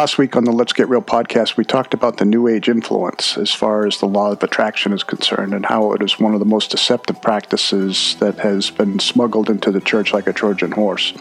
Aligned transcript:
last 0.00 0.16
week 0.16 0.34
on 0.34 0.44
the 0.44 0.50
Let's 0.50 0.72
Get 0.72 0.88
Real 0.88 1.02
podcast, 1.02 1.58
we 1.58 1.64
talked 1.66 1.92
about 1.92 2.16
the 2.16 2.24
New 2.24 2.48
Age 2.48 2.70
influence 2.70 3.36
as 3.36 3.52
far 3.52 3.86
as 3.86 3.98
the 3.98 4.06
law 4.06 4.32
of 4.32 4.42
attraction 4.42 4.94
is 4.94 5.02
concerned 5.02 5.52
and 5.52 5.66
how 5.66 5.92
it 5.92 6.02
is 6.02 6.18
one 6.18 6.32
of 6.32 6.40
the 6.40 6.46
most 6.46 6.70
deceptive 6.70 7.20
practices 7.20 8.16
that 8.18 8.38
has 8.38 8.70
been 8.70 8.98
smuggled 8.98 9.50
into 9.50 9.70
the 9.70 9.80
church 9.82 10.14
like 10.14 10.26
a 10.26 10.32
Trojan 10.32 10.72
horse. 10.72 11.12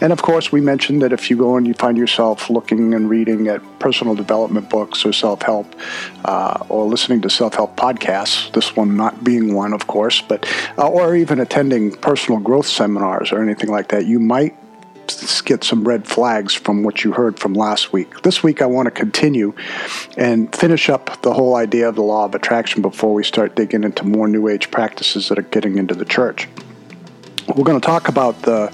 And 0.00 0.12
of 0.12 0.20
course, 0.20 0.50
we 0.50 0.60
mentioned 0.60 1.00
that 1.02 1.12
if 1.12 1.30
you 1.30 1.36
go 1.36 1.56
and 1.56 1.64
you 1.64 1.74
find 1.74 1.96
yourself 1.96 2.50
looking 2.50 2.92
and 2.92 3.08
reading 3.08 3.46
at 3.46 3.62
personal 3.78 4.16
development 4.16 4.68
books 4.68 5.06
or 5.06 5.12
self 5.12 5.42
help 5.42 5.72
uh, 6.24 6.66
or 6.68 6.86
listening 6.86 7.20
to 7.20 7.30
self 7.30 7.54
help 7.54 7.76
podcasts, 7.76 8.52
this 8.52 8.74
one 8.74 8.96
not 8.96 9.22
being 9.22 9.54
one, 9.54 9.72
of 9.72 9.86
course, 9.86 10.22
but 10.22 10.44
uh, 10.76 10.88
or 10.88 11.14
even 11.14 11.38
attending 11.38 11.92
personal 11.92 12.40
growth 12.40 12.66
seminars 12.66 13.30
or 13.30 13.40
anything 13.40 13.70
like 13.70 13.90
that, 13.90 14.06
you 14.06 14.18
might 14.18 14.56
get 15.44 15.64
some 15.64 15.86
red 15.86 16.06
flags 16.06 16.54
from 16.54 16.82
what 16.82 17.04
you 17.04 17.12
heard 17.12 17.38
from 17.38 17.54
last 17.54 17.92
week. 17.92 18.22
This 18.22 18.42
week, 18.42 18.62
I 18.62 18.66
want 18.66 18.86
to 18.86 18.90
continue 18.90 19.54
and 20.16 20.54
finish 20.54 20.88
up 20.88 21.22
the 21.22 21.32
whole 21.32 21.56
idea 21.56 21.88
of 21.88 21.94
the 21.94 22.02
law 22.02 22.24
of 22.24 22.34
attraction 22.34 22.82
before 22.82 23.14
we 23.14 23.24
start 23.24 23.56
digging 23.56 23.84
into 23.84 24.04
more 24.04 24.28
New 24.28 24.48
Age 24.48 24.70
practices 24.70 25.28
that 25.28 25.38
are 25.38 25.42
getting 25.42 25.78
into 25.78 25.94
the 25.94 26.04
church. 26.04 26.48
We're 27.48 27.64
going 27.64 27.80
to 27.80 27.86
talk 27.86 28.08
about 28.08 28.42
the 28.42 28.70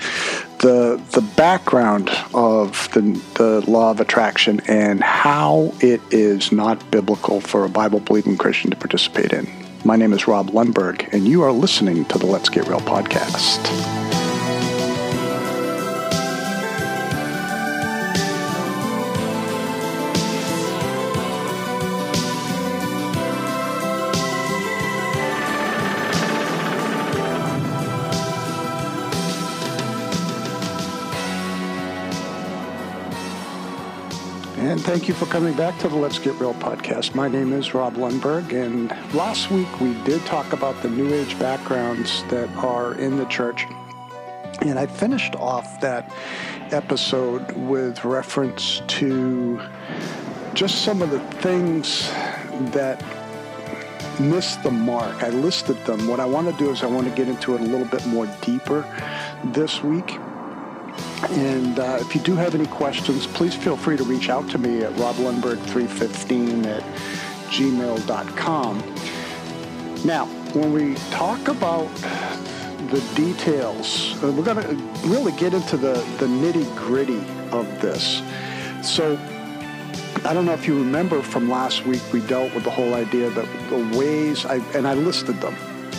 the 0.59 1.01
the 1.13 1.21
background 1.37 2.11
of 2.33 2.89
the 2.93 3.03
the 3.35 3.71
law 3.71 3.91
of 3.91 4.01
attraction 4.01 4.61
and 4.67 5.03
how 5.03 5.73
it 5.81 6.01
is 6.11 6.51
not 6.51 6.91
biblical 6.91 7.41
for 7.41 7.65
a 7.65 7.69
Bible 7.69 8.01
believing 8.01 8.37
Christian 8.37 8.71
to 8.71 8.77
participate 8.77 9.33
in. 9.33 9.49
My 9.85 9.97
name 9.97 10.13
is 10.13 10.27
Rob 10.27 10.51
Lundberg, 10.51 11.13
and 11.13 11.29
you 11.29 11.43
are 11.43 11.53
listening 11.53 12.07
to 12.07 12.19
the 12.19 12.27
Let's 12.27 12.49
Get 12.49 12.67
Real 12.67 12.81
podcast. 12.81 14.24
Thank 34.85 35.09
you 35.09 35.15
for 35.15 35.25
coming 35.25 35.55
back 35.55 35.79
to 35.79 35.89
the 35.89 35.97
Let's 35.97 36.19
Get 36.19 36.35
Real 36.35 36.53
podcast. 36.53 37.15
My 37.15 37.27
name 37.27 37.55
is 37.55 37.73
Rob 37.73 37.95
Lundberg, 37.95 38.53
and 38.53 38.91
last 39.15 39.51
week 39.51 39.81
we 39.81 39.95
did 40.05 40.21
talk 40.27 40.53
about 40.53 40.81
the 40.83 40.91
New 40.91 41.11
Age 41.15 41.39
backgrounds 41.39 42.23
that 42.25 42.51
are 42.57 42.95
in 42.97 43.17
the 43.17 43.25
church. 43.25 43.65
And 44.61 44.79
I 44.79 44.87
finished 44.87 45.37
off 45.37 45.81
that 45.81 46.13
episode 46.71 47.51
with 47.53 48.05
reference 48.05 48.83
to 48.89 49.59
just 50.53 50.85
some 50.85 51.01
of 51.01 51.11
the 51.11 51.21
things 51.41 52.11
that 52.73 53.03
missed 54.21 54.63
the 54.63 54.71
mark. 54.71 55.23
I 55.23 55.31
listed 55.31 55.83
them. 55.87 56.09
What 56.09 56.21
I 56.21 56.27
want 56.27 56.51
to 56.51 56.63
do 56.63 56.71
is 56.71 56.83
I 56.83 56.87
want 56.89 57.09
to 57.09 57.15
get 57.15 57.27
into 57.27 57.55
it 57.55 57.63
a 57.63 57.65
little 57.65 57.87
bit 57.87 58.05
more 58.07 58.27
deeper 58.43 58.85
this 59.45 59.83
week. 59.83 60.19
And 61.31 61.79
uh, 61.79 61.99
if 62.01 62.15
you 62.15 62.21
do 62.21 62.37
have 62.37 62.55
any 62.55 62.67
questions, 62.67 63.27
please 63.27 63.55
feel 63.55 63.77
free 63.77 63.97
to 63.97 64.05
reach 64.05 64.29
out 64.29 64.49
to 64.51 64.59
me 64.59 64.83
at 64.83 64.93
roblundberg315 64.95 66.67
at 66.67 66.83
gmail.com. 67.51 68.79
Now, 70.05 70.27
when 70.53 70.73
we 70.73 70.95
talk 71.11 71.49
about 71.49 71.89
the 72.91 73.03
details, 73.15 74.23
uh, 74.23 74.31
we're 74.33 74.45
going 74.45 74.63
to 74.63 74.75
really 75.09 75.33
get 75.33 75.55
into 75.55 75.77
the, 75.77 75.95
the 76.19 76.27
nitty 76.27 76.77
gritty 76.77 77.25
of 77.51 77.81
this. 77.81 78.23
So, 78.83 79.19
I 80.27 80.33
don't 80.33 80.47
know 80.47 80.53
if 80.53 80.67
you 80.67 80.77
remember 80.77 81.23
from 81.23 81.51
last 81.51 81.85
week, 81.87 82.03
we 82.13 82.21
dealt 82.21 82.55
with 82.55 82.65
the 82.65 82.71
whole 82.71 82.95
idea 82.95 83.31
that 83.31 83.47
the 83.71 83.99
ways, 83.99 84.47
I, 84.47 84.57
and 84.77 84.87
I 84.87 84.95
listed 84.95 85.41
them, 85.41 85.55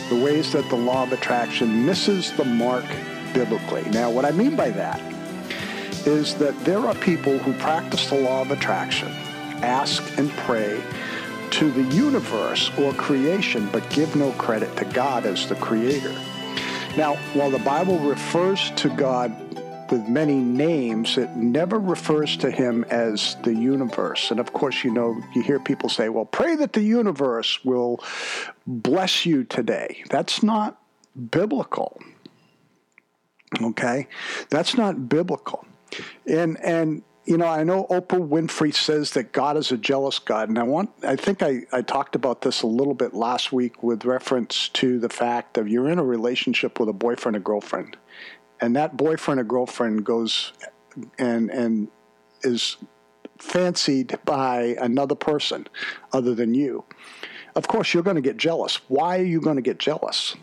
the 0.10 0.24
ways 0.24 0.52
that 0.54 0.68
the 0.70 0.76
law 0.76 1.04
of 1.04 1.14
attraction 1.14 1.86
misses 1.86 2.32
the 2.34 2.46
mark 2.46 2.86
biblically. 3.36 3.84
Now, 3.92 4.10
what 4.10 4.26
I 4.26 4.32
mean 4.32 4.56
by 4.56 4.72
that 4.72 5.00
is 6.08 6.36
that 6.36 6.58
there 6.64 6.80
are 6.80 6.96
people 6.96 7.38
who 7.38 7.54
practice 7.60 8.10
the 8.10 8.20
law 8.20 8.42
of 8.42 8.50
attraction, 8.52 9.10
ask 9.62 10.18
and 10.18 10.32
pray 10.32 10.82
to 11.52 11.70
the 11.72 11.84
universe 11.96 12.72
or 12.80 12.94
creation, 12.94 13.68
but 13.72 13.88
give 13.90 14.16
no 14.16 14.32
credit 14.34 14.76
to 14.78 14.86
God 14.86 15.26
as 15.26 15.48
the 15.48 15.56
creator. 15.56 16.16
Now, 16.98 17.16
while 17.34 17.52
the 17.52 17.60
Bible 17.60 18.00
refers 18.00 18.72
to 18.72 18.90
God 18.90 19.36
with 19.92 20.08
many 20.08 20.36
names, 20.36 21.18
it 21.18 21.30
never 21.36 21.78
refers 21.78 22.38
to 22.38 22.50
him 22.50 22.86
as 22.86 23.36
the 23.44 23.54
universe. 23.54 24.32
And 24.32 24.40
of 24.40 24.54
course, 24.54 24.84
you 24.84 24.92
know, 24.92 25.22
you 25.36 25.42
hear 25.42 25.60
people 25.60 25.90
say, 25.90 26.10
well, 26.10 26.26
pray 26.26 26.56
that 26.56 26.74
the 26.74 26.82
universe 26.82 27.64
will 27.66 28.02
bless 28.66 29.26
you 29.26 29.44
today. 29.44 30.04
That's 30.10 30.42
not 30.42 30.82
biblical. 31.30 32.00
Okay? 33.62 34.08
That's 34.50 34.76
not 34.76 35.10
biblical. 35.10 35.66
And 36.26 36.60
and 36.62 37.04
you 37.26 37.38
know, 37.38 37.48
I 37.48 37.64
know 37.64 37.88
Oprah 37.90 38.28
Winfrey 38.28 38.74
says 38.74 39.12
that 39.12 39.32
God 39.32 39.58
is 39.58 39.72
a 39.72 39.78
jealous 39.78 40.20
God, 40.20 40.50
and 40.50 40.60
I 40.60 40.64
want 40.64 40.92
I 41.04 41.16
think 41.16 41.42
I, 41.42 41.62
I 41.72 41.82
talked 41.82 42.16
about 42.16 42.42
this 42.42 42.62
a 42.62 42.68
little 42.68 42.94
bit 42.94 43.14
last 43.14 43.52
week 43.52 43.82
with 43.82 44.06
reference 44.06 44.70
to 44.70 45.00
the 45.00 45.10
fact 45.10 45.58
of 45.58 45.68
you're 45.68 45.90
in 45.90 45.98
a 45.98 46.04
relationship 46.04 46.80
with 46.80 46.88
a 46.88 46.94
boyfriend 46.94 47.36
or 47.36 47.40
girlfriend, 47.40 47.98
and 48.62 48.76
that 48.76 48.96
boyfriend 48.96 49.40
or 49.40 49.44
girlfriend 49.44 50.06
goes 50.06 50.54
and 51.18 51.50
and 51.50 51.88
is 52.44 52.78
fancied 53.40 54.18
by 54.24 54.76
another 54.80 55.16
person 55.16 55.68
other 56.14 56.36
than 56.36 56.54
you. 56.54 56.84
Of 57.56 57.68
course, 57.68 57.94
you're 57.94 58.04
going 58.04 58.18
to 58.18 58.22
get 58.22 58.38
jealous. 58.38 58.76
Why 58.88 59.18
are 59.20 59.24
you 59.24 59.42
going 59.42 59.56
to 59.56 59.62
get 59.62 59.80
jealous? 59.80 60.36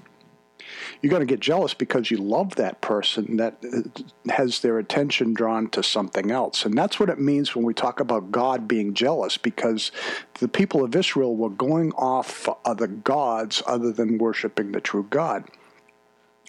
You're 1.02 1.10
going 1.10 1.20
to 1.20 1.26
get 1.26 1.40
jealous 1.40 1.74
because 1.74 2.10
you 2.10 2.16
love 2.16 2.54
that 2.54 2.80
person 2.80 3.36
that 3.36 3.56
uh, 3.64 4.32
has 4.32 4.60
their 4.60 4.78
attention 4.78 5.34
drawn 5.34 5.68
to 5.70 5.82
something 5.82 6.30
else. 6.30 6.64
And 6.64 6.78
that's 6.78 7.00
what 7.00 7.10
it 7.10 7.18
means 7.18 7.56
when 7.56 7.64
we 7.64 7.74
talk 7.74 7.98
about 7.98 8.30
God 8.30 8.68
being 8.68 8.94
jealous, 8.94 9.36
because 9.36 9.90
the 10.34 10.46
people 10.46 10.84
of 10.84 10.94
Israel 10.94 11.34
were 11.36 11.50
going 11.50 11.92
off 11.94 12.30
for 12.30 12.56
other 12.64 12.86
gods 12.86 13.62
other 13.66 13.90
than 13.90 14.18
worshiping 14.18 14.70
the 14.70 14.80
true 14.80 15.06
God. 15.10 15.44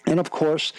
And 0.06 0.20
of 0.20 0.30
course, 0.30 0.72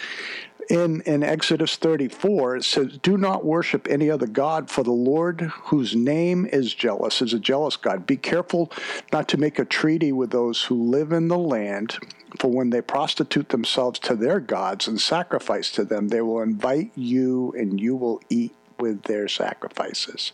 in, 0.68 1.00
in 1.02 1.22
Exodus 1.22 1.76
34, 1.76 2.56
it 2.56 2.64
says, 2.64 2.98
Do 2.98 3.16
not 3.16 3.44
worship 3.44 3.86
any 3.88 4.10
other 4.10 4.26
God, 4.26 4.70
for 4.70 4.82
the 4.82 4.92
Lord, 4.92 5.40
whose 5.64 5.94
name 5.94 6.46
is 6.46 6.74
jealous, 6.74 7.22
is 7.22 7.32
a 7.32 7.38
jealous 7.38 7.76
God. 7.76 8.06
Be 8.06 8.16
careful 8.16 8.70
not 9.12 9.28
to 9.28 9.36
make 9.36 9.58
a 9.58 9.64
treaty 9.64 10.12
with 10.12 10.30
those 10.30 10.64
who 10.64 10.90
live 10.90 11.12
in 11.12 11.28
the 11.28 11.38
land, 11.38 11.98
for 12.38 12.48
when 12.48 12.70
they 12.70 12.82
prostitute 12.82 13.50
themselves 13.50 13.98
to 14.00 14.14
their 14.14 14.40
gods 14.40 14.88
and 14.88 15.00
sacrifice 15.00 15.70
to 15.72 15.84
them, 15.84 16.08
they 16.08 16.20
will 16.20 16.42
invite 16.42 16.92
you, 16.94 17.52
and 17.56 17.80
you 17.80 17.96
will 17.96 18.20
eat 18.28 18.54
with 18.78 19.02
their 19.04 19.28
sacrifices. 19.28 20.32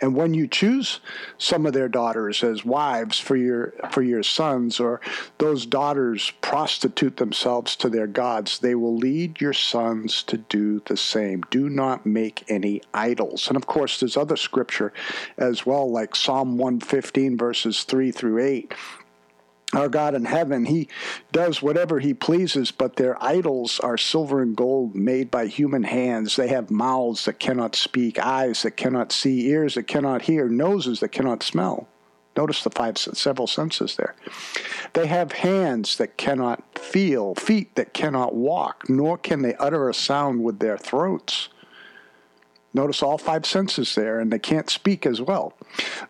And 0.00 0.14
when 0.14 0.34
you 0.34 0.46
choose 0.46 1.00
some 1.38 1.66
of 1.66 1.72
their 1.72 1.88
daughters 1.88 2.44
as 2.44 2.64
wives 2.64 3.18
for 3.18 3.36
your 3.36 3.74
for 3.90 4.02
your 4.02 4.22
sons, 4.22 4.78
or 4.78 5.00
those 5.38 5.66
daughters 5.66 6.32
prostitute 6.40 7.16
themselves 7.16 7.74
to 7.76 7.88
their 7.88 8.06
gods, 8.06 8.58
they 8.60 8.74
will 8.74 8.96
lead 8.96 9.40
your 9.40 9.52
sons 9.52 10.22
to 10.24 10.38
do 10.38 10.80
the 10.86 10.96
same. 10.96 11.42
Do 11.50 11.68
not 11.68 12.06
make 12.06 12.44
any 12.48 12.82
idols. 12.94 13.48
And 13.48 13.56
of 13.56 13.66
course, 13.66 13.98
there's 13.98 14.16
other 14.16 14.36
scripture 14.36 14.92
as 15.36 15.66
well, 15.66 15.90
like 15.90 16.14
Psalm 16.14 16.58
115 16.58 17.36
verses 17.36 17.82
three 17.82 18.10
through 18.10 18.38
eight, 18.38 18.72
our 19.74 19.88
God 19.88 20.14
in 20.14 20.24
heaven, 20.24 20.64
He 20.64 20.88
does 21.30 21.60
whatever 21.60 22.00
He 22.00 22.14
pleases, 22.14 22.70
but 22.70 22.96
their 22.96 23.22
idols 23.22 23.80
are 23.80 23.98
silver 23.98 24.40
and 24.40 24.56
gold 24.56 24.94
made 24.94 25.30
by 25.30 25.46
human 25.46 25.82
hands. 25.82 26.36
They 26.36 26.48
have 26.48 26.70
mouths 26.70 27.26
that 27.26 27.38
cannot 27.38 27.76
speak, 27.76 28.18
eyes 28.18 28.62
that 28.62 28.76
cannot 28.76 29.12
see, 29.12 29.48
ears 29.48 29.74
that 29.74 29.86
cannot 29.86 30.22
hear, 30.22 30.48
noses 30.48 31.00
that 31.00 31.10
cannot 31.10 31.42
smell. 31.42 31.86
Notice 32.36 32.62
the 32.62 32.70
five 32.70 32.96
several 32.96 33.48
senses 33.48 33.96
there. 33.96 34.14
They 34.92 35.06
have 35.06 35.32
hands 35.32 35.96
that 35.96 36.16
cannot 36.16 36.78
feel, 36.78 37.34
feet 37.34 37.74
that 37.74 37.92
cannot 37.92 38.34
walk, 38.34 38.88
nor 38.88 39.18
can 39.18 39.42
they 39.42 39.56
utter 39.56 39.88
a 39.88 39.94
sound 39.94 40.44
with 40.44 40.60
their 40.60 40.78
throats. 40.78 41.48
Notice 42.78 43.02
all 43.02 43.18
five 43.18 43.44
senses 43.44 43.96
there, 43.96 44.20
and 44.20 44.32
they 44.32 44.38
can't 44.38 44.70
speak 44.70 45.04
as 45.04 45.20
well. 45.20 45.52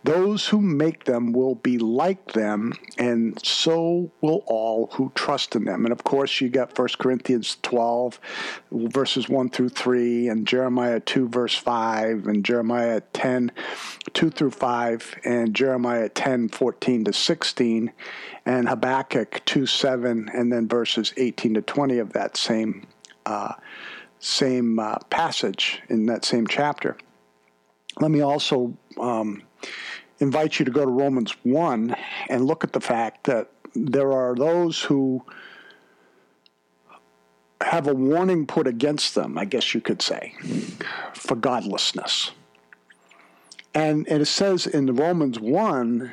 Those 0.04 0.48
who 0.48 0.60
make 0.60 1.04
them 1.04 1.32
will 1.32 1.54
be 1.54 1.78
like 1.78 2.32
them, 2.32 2.74
and 2.98 3.42
so 3.42 4.12
will 4.20 4.42
all 4.44 4.90
who 4.92 5.10
trust 5.14 5.56
in 5.56 5.64
them. 5.64 5.86
And 5.86 5.92
of 5.92 6.04
course, 6.04 6.42
you 6.42 6.50
got 6.50 6.78
1 6.78 6.88
Corinthians 6.98 7.56
12, 7.62 8.20
verses 8.70 9.30
1 9.30 9.48
through 9.48 9.70
3, 9.70 10.28
and 10.28 10.46
Jeremiah 10.46 11.00
2, 11.00 11.30
verse 11.30 11.56
5, 11.56 12.26
and 12.26 12.44
Jeremiah 12.44 13.00
10, 13.14 13.50
2 14.12 14.28
through 14.28 14.50
5, 14.50 15.14
and 15.24 15.54
Jeremiah 15.54 16.10
10, 16.10 16.50
14 16.50 17.04
to 17.04 17.14
16, 17.14 17.92
and 18.44 18.68
Habakkuk 18.68 19.40
2, 19.46 19.64
7, 19.64 20.28
and 20.34 20.52
then 20.52 20.68
verses 20.68 21.14
18 21.16 21.54
to 21.54 21.62
20 21.62 21.96
of 21.96 22.12
that 22.12 22.36
same. 22.36 22.86
Uh, 23.24 23.54
same 24.20 24.78
uh, 24.78 24.98
passage 25.10 25.80
in 25.88 26.06
that 26.06 26.24
same 26.24 26.46
chapter. 26.46 26.96
let 28.00 28.10
me 28.10 28.20
also 28.20 28.76
um, 29.00 29.42
invite 30.20 30.58
you 30.58 30.64
to 30.64 30.70
go 30.70 30.84
to 30.84 30.90
Romans 30.90 31.32
1 31.42 31.94
and 32.28 32.44
look 32.44 32.64
at 32.64 32.72
the 32.72 32.80
fact 32.80 33.24
that 33.24 33.50
there 33.74 34.12
are 34.12 34.34
those 34.34 34.82
who 34.82 35.24
have 37.60 37.86
a 37.86 37.94
warning 37.94 38.46
put 38.46 38.66
against 38.66 39.14
them, 39.14 39.36
I 39.36 39.44
guess 39.44 39.74
you 39.74 39.80
could 39.80 40.00
say, 40.00 40.34
for 41.14 41.36
godlessness. 41.36 42.32
And, 43.74 44.08
and 44.08 44.22
it 44.22 44.26
says 44.26 44.66
in 44.66 44.94
Romans 44.94 45.38
1 45.38 46.12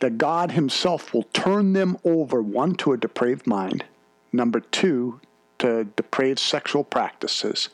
that 0.00 0.18
God 0.18 0.52
Himself 0.52 1.14
will 1.14 1.24
turn 1.32 1.72
them 1.72 1.96
over, 2.04 2.42
one, 2.42 2.74
to 2.76 2.92
a 2.92 2.96
depraved 2.96 3.46
mind, 3.46 3.84
number 4.32 4.60
two, 4.60 5.20
to 5.60 5.84
depraved 5.96 6.38
sexual 6.38 6.84
practices, 6.84 7.68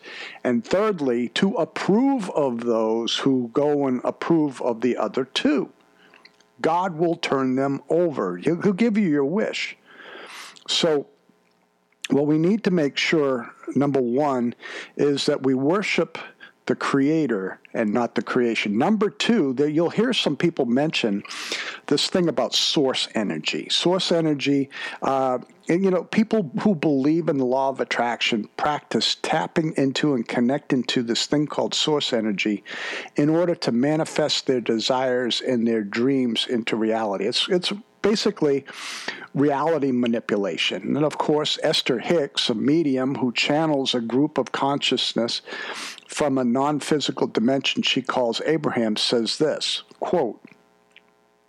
and 0.44 0.64
thirdly, 0.64 1.28
to 1.30 1.54
approve 1.54 2.30
of 2.30 2.64
those 2.64 3.16
who 3.16 3.50
go 3.52 3.86
and 3.86 4.00
approve 4.04 4.60
of 4.62 4.80
the 4.80 4.96
other 4.96 5.24
two. 5.24 5.70
God 6.60 6.96
will 6.96 7.16
turn 7.16 7.56
them 7.56 7.82
over. 7.88 8.36
He'll 8.36 8.56
give 8.56 8.96
you 8.96 9.08
your 9.08 9.24
wish. 9.24 9.76
So, 10.68 11.06
what 12.10 12.26
we 12.26 12.38
need 12.38 12.64
to 12.64 12.70
make 12.70 12.96
sure, 12.96 13.52
number 13.74 14.00
one, 14.00 14.54
is 14.96 15.26
that 15.26 15.42
we 15.42 15.54
worship 15.54 16.18
the 16.66 16.74
creator 16.74 17.60
and 17.72 17.92
not 17.92 18.14
the 18.14 18.22
creation. 18.22 18.76
Number 18.76 19.08
two, 19.08 19.52
that 19.54 19.72
you'll 19.72 19.90
hear 19.90 20.12
some 20.12 20.36
people 20.36 20.66
mention 20.66 21.22
this 21.86 22.08
thing 22.08 22.28
about 22.28 22.54
source 22.54 23.08
energy. 23.14 23.68
Source 23.70 24.10
energy, 24.10 24.70
uh, 25.02 25.38
and 25.68 25.84
you 25.84 25.90
know, 25.90 26.04
people 26.04 26.50
who 26.60 26.74
believe 26.74 27.28
in 27.28 27.38
the 27.38 27.44
law 27.44 27.68
of 27.68 27.80
attraction 27.80 28.48
practice 28.56 29.16
tapping 29.22 29.74
into 29.76 30.14
and 30.14 30.26
connecting 30.26 30.82
to 30.84 31.02
this 31.02 31.26
thing 31.26 31.46
called 31.46 31.74
source 31.74 32.12
energy 32.12 32.64
in 33.16 33.28
order 33.28 33.54
to 33.54 33.72
manifest 33.72 34.46
their 34.46 34.60
desires 34.60 35.40
and 35.40 35.66
their 35.66 35.82
dreams 35.82 36.46
into 36.48 36.76
reality. 36.76 37.26
It's 37.26 37.48
it's 37.48 37.72
basically 38.02 38.64
reality 39.34 39.90
manipulation. 39.90 40.96
And 40.96 41.04
of 41.04 41.18
course, 41.18 41.58
Esther 41.62 41.98
Hicks, 41.98 42.48
a 42.48 42.54
medium 42.54 43.16
who 43.16 43.32
channels 43.32 43.94
a 43.94 44.00
group 44.00 44.38
of 44.38 44.52
consciousness 44.52 45.42
from 46.08 46.38
a 46.38 46.44
non 46.44 46.80
physical 46.80 47.26
dimension 47.26 47.82
she 47.82 48.02
calls 48.02 48.40
Abraham, 48.44 48.96
says 48.96 49.38
this 49.38 49.82
quote, 50.00 50.40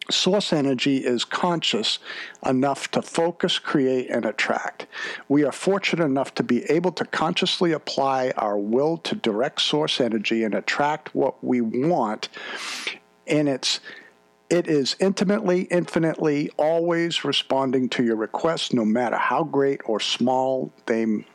Source 0.09 0.54
energy 0.54 0.98
is 0.98 1.25
conscious 1.25 2.00
enough 2.45 2.89
to 2.92 3.01
focus, 3.01 3.59
create, 3.59 4.09
and 4.09 4.25
attract. 4.25 4.88
We 5.27 5.44
are 5.44 5.51
fortunate 5.51 6.06
enough 6.06 6.33
to 6.36 6.44
be 6.44 6.63
able 6.71 6.94
to 6.94 7.06
consciously 7.06 7.74
apply 7.74 8.31
our 8.38 8.57
will 8.57 8.98
to 9.00 9.15
direct 9.15 9.62
source 9.62 10.00
energy 10.00 10.44
and 10.44 10.54
attract 10.54 11.13
what 11.13 11.44
we 11.44 11.59
want. 11.59 12.30
And 13.25 13.50
it's 13.50 13.81
it 14.50 14.68
is 14.68 14.95
intimately, 15.01 15.63
infinitely, 15.63 16.50
always 16.56 17.25
responding 17.25 17.89
to 17.89 18.04
your 18.04 18.15
requests, 18.15 18.71
no 18.71 18.86
matter 18.86 19.18
how 19.18 19.44
great 19.44 19.81
or 19.83 20.00
small 20.00 20.71
they 20.86 21.25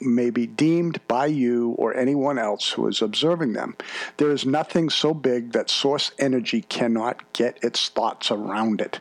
may 0.00 0.30
be 0.30 0.46
deemed 0.46 1.00
by 1.08 1.26
you 1.26 1.70
or 1.72 1.94
anyone 1.94 2.38
else 2.38 2.70
who 2.70 2.86
is 2.86 3.02
observing 3.02 3.52
them. 3.52 3.76
There 4.16 4.30
is 4.30 4.46
nothing 4.46 4.90
so 4.90 5.12
big 5.12 5.52
that 5.52 5.70
source 5.70 6.12
energy 6.18 6.62
cannot 6.62 7.32
get 7.32 7.62
its 7.62 7.88
thoughts 7.88 8.30
around 8.30 8.80
it. 8.80 9.00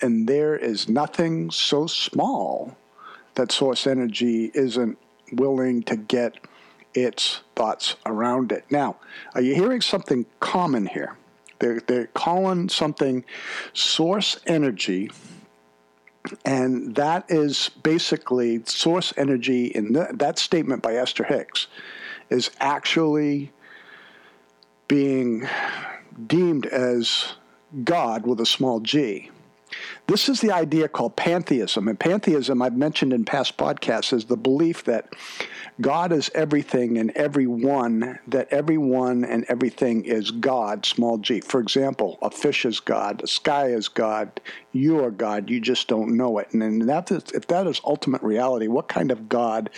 And 0.00 0.28
there 0.28 0.56
is 0.56 0.88
nothing 0.88 1.50
so 1.50 1.86
small 1.86 2.76
that 3.34 3.52
source 3.52 3.86
energy 3.86 4.50
isn't 4.54 4.98
willing 5.32 5.82
to 5.84 5.96
get 5.96 6.38
its 6.94 7.40
thoughts 7.56 7.96
around 8.06 8.52
it. 8.52 8.64
Now, 8.70 8.96
are 9.34 9.40
you 9.40 9.54
hearing 9.54 9.80
something 9.80 10.26
common 10.40 10.86
here? 10.86 11.16
They're, 11.58 11.80
they're 11.80 12.06
calling 12.08 12.68
something 12.68 13.24
source 13.72 14.38
energy 14.46 15.10
and 16.44 16.94
that 16.94 17.24
is 17.28 17.70
basically 17.82 18.62
source 18.64 19.12
energy 19.16 19.66
in 19.66 19.92
the, 19.92 20.08
that 20.12 20.38
statement 20.38 20.82
by 20.82 20.94
Esther 20.94 21.24
Hicks 21.24 21.66
is 22.30 22.50
actually 22.60 23.52
being 24.88 25.48
deemed 26.26 26.66
as 26.66 27.34
God 27.82 28.26
with 28.26 28.40
a 28.40 28.46
small 28.46 28.80
g. 28.80 29.30
This 30.06 30.28
is 30.28 30.40
the 30.42 30.52
idea 30.52 30.88
called 30.88 31.16
pantheism. 31.16 31.88
And 31.88 31.98
pantheism, 31.98 32.60
I've 32.60 32.76
mentioned 32.76 33.14
in 33.14 33.24
past 33.24 33.56
podcasts, 33.56 34.12
is 34.12 34.26
the 34.26 34.36
belief 34.36 34.84
that 34.84 35.14
God 35.80 36.12
is 36.12 36.30
everything 36.34 36.98
and 36.98 37.10
everyone, 37.12 38.18
that 38.28 38.52
everyone 38.52 39.24
and 39.24 39.44
everything 39.48 40.04
is 40.04 40.30
God, 40.30 40.84
small 40.84 41.16
g. 41.18 41.40
For 41.40 41.58
example, 41.58 42.18
a 42.20 42.30
fish 42.30 42.66
is 42.66 42.80
God, 42.80 43.20
the 43.20 43.26
sky 43.26 43.68
is 43.68 43.88
God, 43.88 44.40
you 44.72 45.02
are 45.02 45.10
God, 45.10 45.48
you 45.48 45.58
just 45.58 45.88
don't 45.88 46.16
know 46.16 46.38
it. 46.38 46.52
And 46.52 46.86
that 46.88 47.10
is, 47.10 47.24
if 47.32 47.46
that 47.46 47.66
is 47.66 47.80
ultimate 47.84 48.22
reality, 48.22 48.68
what 48.68 48.88
kind 48.88 49.10
of 49.10 49.28
God 49.28 49.70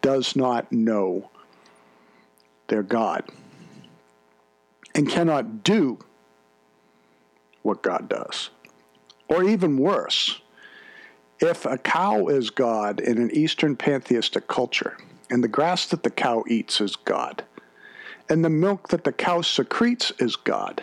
does 0.00 0.34
not 0.34 0.72
know 0.72 1.30
their 2.68 2.82
God 2.82 3.28
and 4.94 5.08
cannot 5.08 5.62
do 5.62 5.98
what 7.62 7.82
God 7.82 8.08
does? 8.08 8.48
Or 9.28 9.44
even 9.44 9.78
worse, 9.78 10.40
if 11.40 11.66
a 11.66 11.78
cow 11.78 12.26
is 12.28 12.50
God 12.50 13.00
in 13.00 13.18
an 13.18 13.30
Eastern 13.32 13.76
pantheistic 13.76 14.46
culture, 14.48 14.96
and 15.30 15.42
the 15.42 15.48
grass 15.48 15.86
that 15.86 16.02
the 16.02 16.10
cow 16.10 16.44
eats 16.48 16.80
is 16.80 16.96
God, 16.96 17.42
and 18.28 18.44
the 18.44 18.50
milk 18.50 18.88
that 18.88 19.04
the 19.04 19.12
cow 19.12 19.40
secretes 19.40 20.12
is 20.18 20.36
God, 20.36 20.82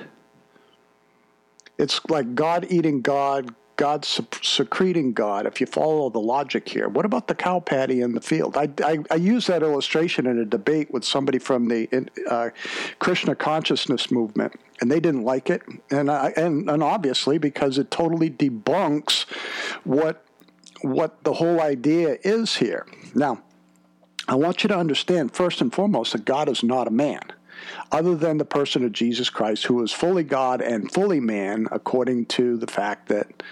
it's 1.78 2.00
like 2.10 2.36
God 2.36 2.68
eating 2.70 3.02
God, 3.02 3.56
God 3.82 4.06
secreting 4.06 5.12
God, 5.12 5.48
if 5.48 5.60
you 5.60 5.66
follow 5.66 6.12
the 6.12 6.20
logic 6.20 6.70
here. 6.70 6.88
What 6.88 7.04
about 7.04 7.28
the 7.28 7.34
cow 7.34 7.60
patty 7.60 8.02
in 8.02 8.14
the 8.14 8.22
field? 8.22 8.56
I, 8.56 8.70
I, 8.84 9.00
I 9.10 9.16
use 9.16 9.48
that 9.48 9.64
illustration 9.64 10.28
in 10.28 10.38
a 10.38 10.46
debate 10.46 10.92
with 10.92 11.04
somebody 11.04 11.40
from 11.40 11.68
the 11.68 11.90
uh, 12.30 12.52
Krishna 13.00 13.34
consciousness 13.34 14.12
movement, 14.12 14.54
and 14.82 14.92
they 14.92 15.00
didn't 15.00 15.24
like 15.24 15.50
it. 15.50 15.64
And, 15.90 16.12
I, 16.12 16.32
and, 16.38 16.70
and 16.70 16.84
obviously, 16.84 17.40
because 17.40 17.80
it 17.80 17.90
totally 17.90 18.30
debunks 18.30 19.24
what, 19.84 20.24
what 20.84 21.24
the 21.24 21.34
whole 21.34 21.60
idea 21.60 22.20
is 22.22 22.58
here. 22.58 22.86
Now, 23.16 23.42
I 24.28 24.36
want 24.36 24.62
you 24.62 24.68
to 24.68 24.78
understand, 24.78 25.34
first 25.34 25.60
and 25.60 25.74
foremost, 25.74 26.12
that 26.12 26.24
God 26.24 26.50
is 26.50 26.62
not 26.62 26.88
a 26.88 26.92
man 26.92 27.24
other 27.92 28.16
than 28.16 28.38
the 28.38 28.46
person 28.46 28.84
of 28.84 28.92
Jesus 28.92 29.30
Christ, 29.30 29.66
who 29.66 29.76
was 29.76 29.92
fully 29.92 30.24
God 30.24 30.62
and 30.62 30.92
fully 30.92 31.20
man, 31.20 31.68
according 31.72 32.26
to 32.28 32.58
the 32.58 32.68
fact 32.68 33.10
that 33.10 33.44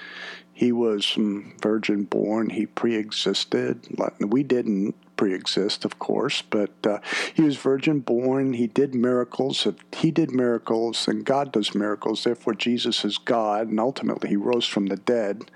he 0.53 0.71
was 0.73 1.17
virgin 1.61 2.03
born, 2.03 2.49
he 2.49 2.65
pre 2.65 2.95
existed. 2.95 3.87
We 4.19 4.43
didn't 4.43 4.95
pre 5.15 5.33
exist, 5.33 5.85
of 5.85 5.99
course, 5.99 6.41
but 6.41 6.71
uh, 6.85 6.99
he 7.33 7.43
was 7.43 7.55
virgin 7.55 7.99
born. 7.99 8.53
He 8.53 8.67
did 8.67 8.93
miracles. 8.93 9.65
He 9.95 10.11
did 10.11 10.31
miracles, 10.31 11.07
and 11.07 11.25
God 11.25 11.53
does 11.53 11.73
miracles. 11.73 12.23
Therefore, 12.23 12.55
Jesus 12.55 13.05
is 13.05 13.17
God, 13.17 13.69
and 13.69 13.79
ultimately, 13.79 14.29
he 14.29 14.35
rose 14.35 14.65
from 14.65 14.87
the 14.87 14.97
dead 14.97 15.49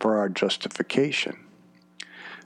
for 0.00 0.18
our 0.18 0.28
justification. 0.28 1.36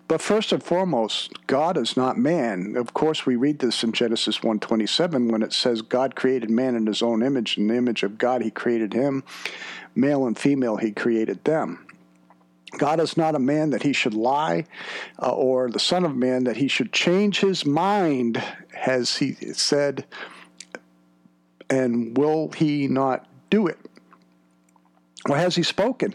But 0.06 0.20
first 0.20 0.52
and 0.52 0.62
foremost, 0.62 1.46
God 1.46 1.78
is 1.78 1.96
not 1.96 2.18
man. 2.18 2.76
Of 2.76 2.92
course, 2.92 3.24
we 3.24 3.36
read 3.36 3.58
this 3.58 3.82
in 3.82 3.92
Genesis 3.92 4.42
1:27 4.42 5.30
when 5.30 5.42
it 5.42 5.52
says 5.52 5.80
God 5.80 6.14
created 6.14 6.50
man 6.50 6.76
in 6.76 6.86
his 6.86 7.02
own 7.02 7.22
image, 7.22 7.56
in 7.56 7.68
the 7.68 7.76
image 7.76 8.02
of 8.02 8.18
God 8.18 8.42
he 8.42 8.50
created 8.50 8.92
him, 8.92 9.24
male 9.94 10.26
and 10.26 10.38
female 10.38 10.76
he 10.76 10.92
created 10.92 11.42
them. 11.44 11.86
God 12.78 13.00
is 13.00 13.16
not 13.16 13.34
a 13.34 13.38
man 13.38 13.70
that 13.70 13.82
he 13.82 13.92
should 13.92 14.14
lie, 14.14 14.64
uh, 15.22 15.30
or 15.30 15.70
the 15.70 15.78
Son 15.78 16.04
of 16.04 16.16
Man 16.16 16.44
that 16.44 16.56
he 16.56 16.68
should 16.68 16.92
change 16.92 17.40
his 17.40 17.64
mind, 17.64 18.42
as 18.86 19.16
he 19.16 19.34
said, 19.52 20.04
and 21.70 22.16
will 22.16 22.50
he 22.50 22.88
not 22.88 23.26
do 23.50 23.66
it? 23.66 23.78
Or 25.28 25.36
has 25.36 25.56
he 25.56 25.62
spoken? 25.62 26.14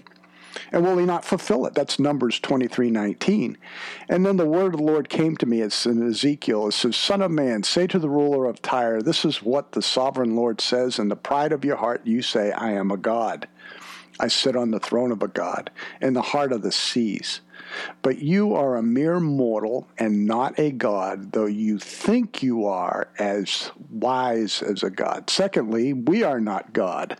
And 0.72 0.84
will 0.84 0.98
he 0.98 1.06
not 1.06 1.26
fulfill 1.26 1.66
it? 1.66 1.74
That's 1.74 2.00
Numbers 2.00 2.40
23 2.40 2.92
19. 2.92 3.58
And 4.08 4.26
then 4.26 4.38
the 4.38 4.46
word 4.46 4.74
of 4.74 4.80
the 4.80 4.86
Lord 4.86 5.10
came 5.10 5.36
to 5.38 5.46
me, 5.46 5.62
it's 5.62 5.86
in 5.86 6.06
Ezekiel. 6.08 6.68
It 6.68 6.74
says, 6.74 6.96
Son 6.96 7.22
of 7.22 7.32
man, 7.32 7.64
say 7.64 7.88
to 7.88 8.00
the 8.00 8.10
ruler 8.10 8.46
of 8.46 8.62
Tyre, 8.62 9.02
This 9.02 9.26
is 9.26 9.42
what 9.42 9.72
the 9.72 9.82
sovereign 9.82 10.36
Lord 10.36 10.62
says. 10.62 11.00
In 11.00 11.10
the 11.10 11.16
pride 11.16 11.52
of 11.52 11.66
your 11.66 11.78
heart, 11.78 12.02
you 12.06 12.22
say, 12.22 12.52
I 12.52 12.72
am 12.72 12.92
a 12.92 12.98
God. 12.98 13.48
I 14.20 14.28
sit 14.28 14.56
on 14.56 14.72
the 14.72 14.80
throne 14.80 15.12
of 15.12 15.22
a 15.22 15.28
God 15.28 15.70
in 16.02 16.14
the 16.14 16.22
heart 16.22 16.52
of 16.52 16.62
the 16.62 16.72
seas. 16.72 17.42
But 18.02 18.20
you 18.20 18.56
are 18.56 18.76
a 18.76 18.84
mere 18.84 19.20
mortal 19.20 19.88
and 19.98 20.26
not 20.26 20.58
a 20.60 20.72
God, 20.72 21.34
though 21.34 21.46
you 21.46 21.78
think 21.78 22.42
you 22.42 22.66
are 22.66 23.10
as 23.20 23.72
wise 23.92 24.62
as 24.62 24.82
a 24.82 24.90
God. 24.90 25.30
Secondly, 25.30 25.94
we 25.94 26.24
are 26.24 26.40
not 26.40 26.74
God. 26.74 27.20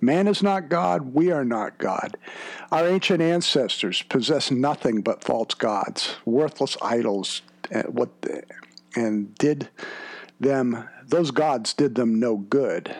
Man 0.00 0.28
is 0.28 0.42
not 0.42 0.68
God, 0.68 1.14
we 1.14 1.30
are 1.30 1.44
not 1.44 1.78
God. 1.78 2.16
Our 2.70 2.86
ancient 2.86 3.22
ancestors 3.22 4.02
possessed 4.02 4.52
nothing 4.52 5.00
but 5.00 5.24
false 5.24 5.54
gods, 5.54 6.16
worthless 6.24 6.76
idols, 6.82 7.42
and, 7.70 7.88
what, 7.88 8.10
and 8.94 9.34
did 9.36 9.68
them 10.38 10.86
those 11.08 11.30
gods 11.30 11.72
did 11.72 11.94
them 11.94 12.18
no 12.18 12.36
good. 12.36 12.94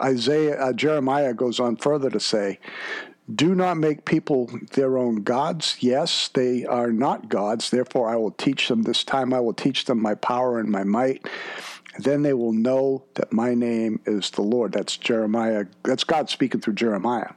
Isaiah, 0.00 0.60
uh, 0.60 0.72
Jeremiah 0.72 1.34
goes 1.34 1.60
on 1.60 1.76
further 1.76 2.10
to 2.10 2.20
say, 2.20 2.58
do 3.34 3.54
not 3.54 3.76
make 3.76 4.04
people 4.04 4.48
their 4.72 4.96
own 4.96 5.22
gods. 5.22 5.76
Yes, 5.80 6.28
they 6.28 6.64
are 6.64 6.92
not 6.92 7.28
gods. 7.28 7.70
Therefore, 7.70 8.08
I 8.08 8.16
will 8.16 8.30
teach 8.30 8.68
them 8.68 8.82
this 8.82 9.02
time. 9.02 9.34
I 9.34 9.40
will 9.40 9.54
teach 9.54 9.84
them 9.84 10.00
my 10.00 10.14
power 10.14 10.60
and 10.60 10.70
my 10.70 10.84
might. 10.84 11.26
Then 11.98 12.22
they 12.22 12.34
will 12.34 12.52
know 12.52 13.04
that 13.14 13.32
my 13.32 13.54
name 13.54 14.00
is 14.06 14.30
the 14.30 14.42
Lord. 14.42 14.72
That's 14.72 14.96
Jeremiah. 14.96 15.64
That's 15.82 16.04
God 16.04 16.30
speaking 16.30 16.60
through 16.60 16.74
Jeremiah. 16.74 17.30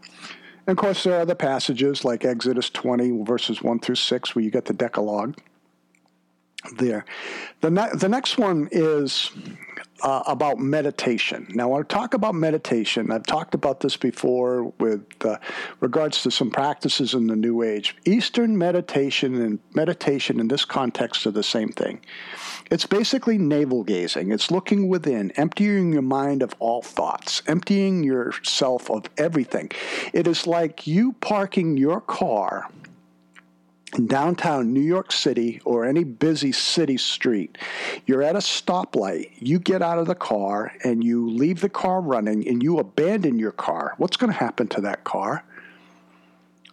And 0.67 0.77
of 0.77 0.81
course, 0.81 1.03
there 1.03 1.17
are 1.17 1.21
other 1.21 1.33
passages 1.33 2.05
like 2.05 2.23
Exodus 2.23 2.69
20, 2.69 3.23
verses 3.23 3.63
1 3.63 3.79
through 3.79 3.95
6, 3.95 4.35
where 4.35 4.45
you 4.45 4.51
get 4.51 4.65
the 4.65 4.73
Decalogue 4.73 5.39
there. 6.77 7.05
The, 7.61 7.71
ne- 7.71 7.95
the 7.95 8.09
next 8.09 8.37
one 8.37 8.69
is 8.71 9.31
uh, 10.01 10.23
about 10.27 10.59
meditation. 10.59 11.47
Now, 11.49 11.69
when 11.69 11.81
I 11.81 11.85
talk 11.85 12.13
about 12.13 12.35
meditation, 12.35 13.11
I've 13.11 13.25
talked 13.25 13.53
about 13.53 13.79
this 13.79 13.97
before 13.97 14.65
with 14.79 15.05
uh, 15.25 15.37
regards 15.79 16.23
to 16.23 16.31
some 16.31 16.51
practices 16.51 17.13
in 17.13 17.27
the 17.27 17.35
New 17.35 17.63
Age. 17.63 17.95
Eastern 18.05 18.57
meditation 18.57 19.41
and 19.41 19.59
meditation 19.73 20.39
in 20.39 20.47
this 20.47 20.65
context 20.65 21.25
are 21.27 21.31
the 21.31 21.43
same 21.43 21.69
thing. 21.69 22.01
It's 22.71 22.85
basically 22.85 23.37
navel 23.37 23.83
gazing. 23.83 24.31
It's 24.31 24.51
looking 24.51 24.87
within, 24.87 25.31
emptying 25.31 25.91
your 25.93 26.03
mind 26.03 26.43
of 26.43 26.53
all 26.59 26.81
thoughts, 26.81 27.41
emptying 27.47 28.03
yourself 28.03 28.91
of 28.91 29.05
everything. 29.17 29.71
It 30.13 30.27
is 30.27 30.45
like 30.45 30.85
you 30.85 31.13
parking 31.13 31.77
your 31.77 32.01
car 32.01 32.69
downtown 34.05 34.73
New 34.73 34.81
York 34.81 35.11
City 35.11 35.61
or 35.65 35.85
any 35.85 36.03
busy 36.03 36.51
city 36.51 36.97
street, 36.97 37.57
you're 38.05 38.23
at 38.23 38.35
a 38.35 38.39
stoplight, 38.39 39.31
you 39.39 39.59
get 39.59 39.81
out 39.81 39.99
of 39.99 40.07
the 40.07 40.15
car 40.15 40.73
and 40.83 41.03
you 41.03 41.29
leave 41.29 41.61
the 41.61 41.69
car 41.69 42.01
running 42.01 42.47
and 42.47 42.61
you 42.61 42.79
abandon 42.79 43.39
your 43.39 43.51
car, 43.51 43.95
what's 43.97 44.17
going 44.17 44.31
to 44.31 44.37
happen 44.37 44.67
to 44.67 44.81
that 44.81 45.03
car? 45.03 45.43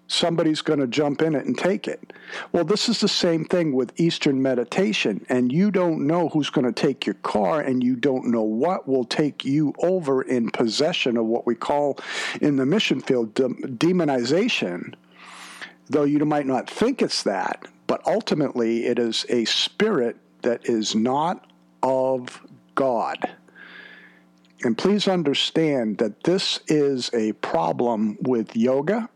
Somebody's 0.08 0.62
going 0.62 0.78
to 0.78 0.86
jump 0.86 1.20
in 1.20 1.34
it 1.34 1.46
and 1.46 1.58
take 1.58 1.88
it. 1.88 2.12
Well, 2.52 2.64
this 2.64 2.88
is 2.88 3.00
the 3.00 3.08
same 3.08 3.44
thing 3.44 3.72
with 3.72 3.98
Eastern 4.00 4.40
meditation, 4.40 5.26
and 5.28 5.50
you 5.50 5.72
don't 5.72 6.06
know 6.06 6.28
who's 6.28 6.48
going 6.48 6.64
to 6.64 6.72
take 6.72 7.06
your 7.06 7.16
car, 7.16 7.60
and 7.60 7.82
you 7.82 7.96
don't 7.96 8.26
know 8.26 8.42
what 8.42 8.86
will 8.86 9.04
take 9.04 9.44
you 9.44 9.74
over 9.80 10.22
in 10.22 10.50
possession 10.50 11.16
of 11.16 11.26
what 11.26 11.44
we 11.44 11.56
call 11.56 11.98
in 12.40 12.54
the 12.54 12.66
mission 12.66 13.00
field 13.00 13.34
demonization 13.34 14.94
though 15.88 16.04
you 16.04 16.24
might 16.24 16.46
not 16.46 16.68
think 16.68 17.02
it's 17.02 17.22
that, 17.24 17.66
but 17.86 18.06
ultimately 18.06 18.86
it 18.86 18.98
is 18.98 19.24
a 19.28 19.44
spirit 19.44 20.16
that 20.42 20.68
is 20.68 20.94
not 20.94 21.50
of 21.82 22.40
God. 22.74 23.18
And 24.62 24.76
please 24.76 25.06
understand 25.06 25.98
that 25.98 26.24
this 26.24 26.60
is 26.66 27.10
a 27.12 27.32
problem 27.32 28.16
with 28.20 28.56
yoga. 28.56 29.08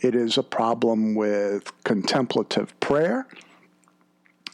It 0.00 0.14
is 0.14 0.38
a 0.38 0.42
problem 0.42 1.14
with 1.14 1.72
contemplative 1.84 2.78
prayer. 2.80 3.26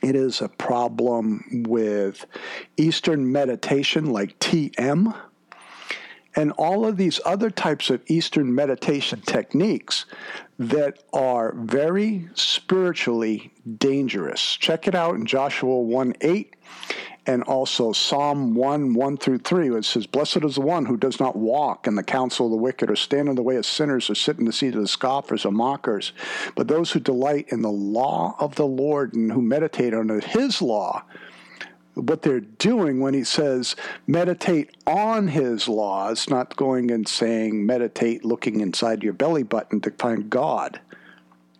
It 0.02 0.16
is 0.16 0.40
a 0.40 0.48
problem 0.48 1.64
with 1.66 2.26
Eastern 2.76 3.30
meditation 3.32 4.06
like 4.06 4.38
TM 4.38 5.14
and 6.36 6.52
all 6.52 6.86
of 6.86 6.96
these 6.96 7.20
other 7.24 7.50
types 7.50 7.90
of 7.90 8.02
Eastern 8.06 8.54
meditation 8.54 9.20
techniques 9.20 10.06
that 10.58 11.02
are 11.12 11.54
very 11.56 12.28
spiritually 12.34 13.52
dangerous. 13.78 14.56
Check 14.56 14.86
it 14.88 14.94
out 14.94 15.14
in 15.14 15.26
Joshua 15.26 15.80
1 15.80 16.14
8 16.20 16.56
and 17.26 17.42
also 17.44 17.92
Psalm 17.92 18.54
1 18.54 18.94
1 18.94 19.16
through 19.16 19.38
3, 19.38 19.76
It 19.76 19.84
says, 19.84 20.06
Blessed 20.06 20.44
is 20.44 20.56
the 20.56 20.60
one 20.60 20.84
who 20.84 20.96
does 20.96 21.18
not 21.18 21.36
walk 21.36 21.86
in 21.86 21.94
the 21.94 22.02
counsel 22.02 22.46
of 22.46 22.52
the 22.52 22.58
wicked, 22.58 22.90
or 22.90 22.96
stand 22.96 23.28
in 23.28 23.34
the 23.34 23.42
way 23.42 23.56
of 23.56 23.64
sinners, 23.64 24.10
or 24.10 24.14
sit 24.14 24.38
in 24.38 24.44
the 24.44 24.52
seat 24.52 24.74
of 24.74 24.82
the 24.82 24.88
scoffers 24.88 25.44
or 25.44 25.52
mockers, 25.52 26.12
but 26.54 26.68
those 26.68 26.92
who 26.92 27.00
delight 27.00 27.46
in 27.48 27.62
the 27.62 27.70
law 27.70 28.36
of 28.38 28.54
the 28.56 28.66
Lord 28.66 29.14
and 29.14 29.32
who 29.32 29.40
meditate 29.40 29.94
on 29.94 30.08
his 30.20 30.60
law 30.60 31.02
what 31.94 32.22
they're 32.22 32.40
doing 32.40 33.00
when 33.00 33.14
he 33.14 33.24
says 33.24 33.76
meditate 34.06 34.76
on 34.86 35.28
his 35.28 35.68
laws, 35.68 36.28
not 36.28 36.56
going 36.56 36.90
and 36.90 37.08
saying 37.08 37.64
meditate 37.64 38.24
looking 38.24 38.60
inside 38.60 39.02
your 39.02 39.12
belly 39.12 39.42
button 39.42 39.80
to 39.80 39.90
find 39.92 40.30
God 40.30 40.80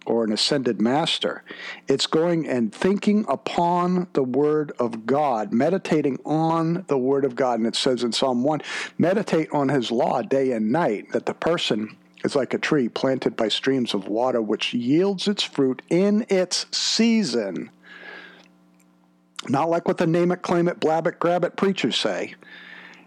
or 0.06 0.24
an 0.24 0.32
ascended 0.32 0.80
master. 0.80 1.42
It's 1.88 2.06
going 2.06 2.46
and 2.46 2.72
thinking 2.74 3.24
upon 3.28 4.06
the 4.12 4.22
word 4.22 4.72
of 4.78 5.06
God, 5.06 5.52
meditating 5.52 6.18
on 6.24 6.84
the 6.88 6.98
word 6.98 7.24
of 7.24 7.36
God. 7.36 7.58
And 7.58 7.66
it 7.66 7.76
says 7.76 8.02
in 8.02 8.12
Psalm 8.12 8.44
1 8.44 8.60
meditate 8.98 9.50
on 9.52 9.68
his 9.68 9.90
law 9.90 10.22
day 10.22 10.52
and 10.52 10.70
night, 10.70 11.12
that 11.12 11.26
the 11.26 11.34
person 11.34 11.96
is 12.24 12.36
like 12.36 12.54
a 12.54 12.58
tree 12.58 12.88
planted 12.88 13.36
by 13.36 13.48
streams 13.48 13.94
of 13.94 14.08
water, 14.08 14.40
which 14.40 14.74
yields 14.74 15.28
its 15.28 15.42
fruit 15.42 15.82
in 15.90 16.26
its 16.28 16.66
season 16.70 17.70
not 19.48 19.70
like 19.70 19.86
what 19.86 19.98
the 19.98 20.06
name 20.06 20.32
it, 20.32 20.42
claim 20.42 20.68
it, 20.68 20.80
blab 20.80 21.06
it, 21.06 21.18
grab 21.18 21.44
it 21.44 21.56
preachers 21.56 21.96
say. 21.96 22.34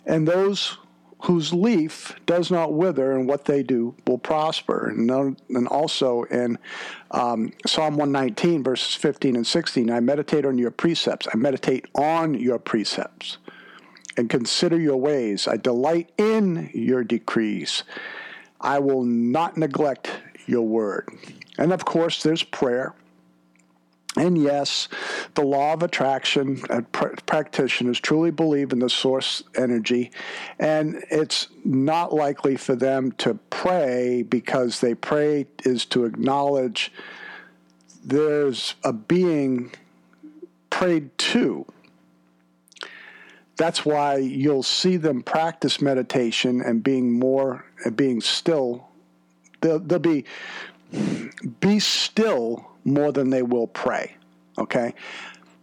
And 0.06 0.27
those 0.27 0.77
whose 1.24 1.51
leaf 1.51 2.15
does 2.25 2.51
not 2.51 2.74
wither 2.74 3.13
and 3.13 3.27
what 3.27 3.46
they 3.46 3.63
do 3.63 3.96
will 4.06 4.20
prosper. 4.20 4.89
And, 4.89 5.67
also 5.67 6.24
in 6.24 6.58
um, 7.12 7.51
Psalm 7.65 7.98
119, 7.98 8.63
verses 8.63 8.94
15 8.96 9.36
and 9.36 9.48
16, 9.48 9.89
I 9.89 10.00
meditate 10.00 10.46
on 10.46 10.58
your 10.58 10.72
precepts. 10.72 11.27
I 11.34 11.38
meditate 11.38 11.86
on 11.96 12.36
your 12.36 12.60
precepts 12.60 13.38
and 14.15 14.29
consider 14.29 14.79
your 14.79 14.98
ways. 14.98 15.48
I 15.48 15.58
delight 15.58 16.12
in 16.17 16.70
your 16.74 17.03
decrees. 17.03 17.84
I 18.62 18.79
will 18.79 19.03
not 19.03 19.58
neglect 19.58 20.12
your 20.46 20.63
word. 20.63 21.10
And 21.58 21.74
of 21.74 21.86
course, 21.86 22.24
there's 22.24 22.44
prayer. 22.44 22.94
And 24.18 24.36
yes, 24.36 24.88
the 25.36 25.44
law 25.44 25.74
of 25.74 25.84
attraction, 25.84 26.64
uh, 26.72 26.82
pr- 26.92 27.16
practitioners 27.28 28.00
truly 28.00 28.32
believe 28.32 28.74
in 28.74 28.80
the 28.80 28.90
source 28.90 29.44
energy, 29.56 30.12
and 30.58 31.04
it's 31.12 31.50
not 31.64 32.14
likely 32.14 32.58
for 32.58 32.76
them 32.76 33.12
to 33.14 33.36
pray 33.52 34.24
because 34.24 34.82
they 34.82 34.96
pray 34.96 35.46
is 35.64 35.86
to 35.86 36.06
acknowledge 36.06 36.92
there's 38.04 38.74
a 38.84 38.92
being 38.92 39.72
prayed 40.72 41.16
to. 41.18 41.66
That's 43.56 43.86
why 43.86 44.18
you'll 44.18 44.64
see 44.64 44.98
them 44.98 45.22
practice 45.22 45.80
meditation 45.82 46.62
and 46.62 46.84
being 46.84 47.12
more, 47.12 47.66
and 47.86 47.96
being 47.96 48.22
still. 48.22 48.88
They'll, 49.62 49.80
they'll 49.80 50.00
be, 50.00 50.26
be 51.60 51.80
still 51.80 52.68
more 52.88 53.12
than 53.12 53.29
they 53.29 53.44
will 53.44 53.67
pray. 53.67 54.15
Okay? 54.58 54.94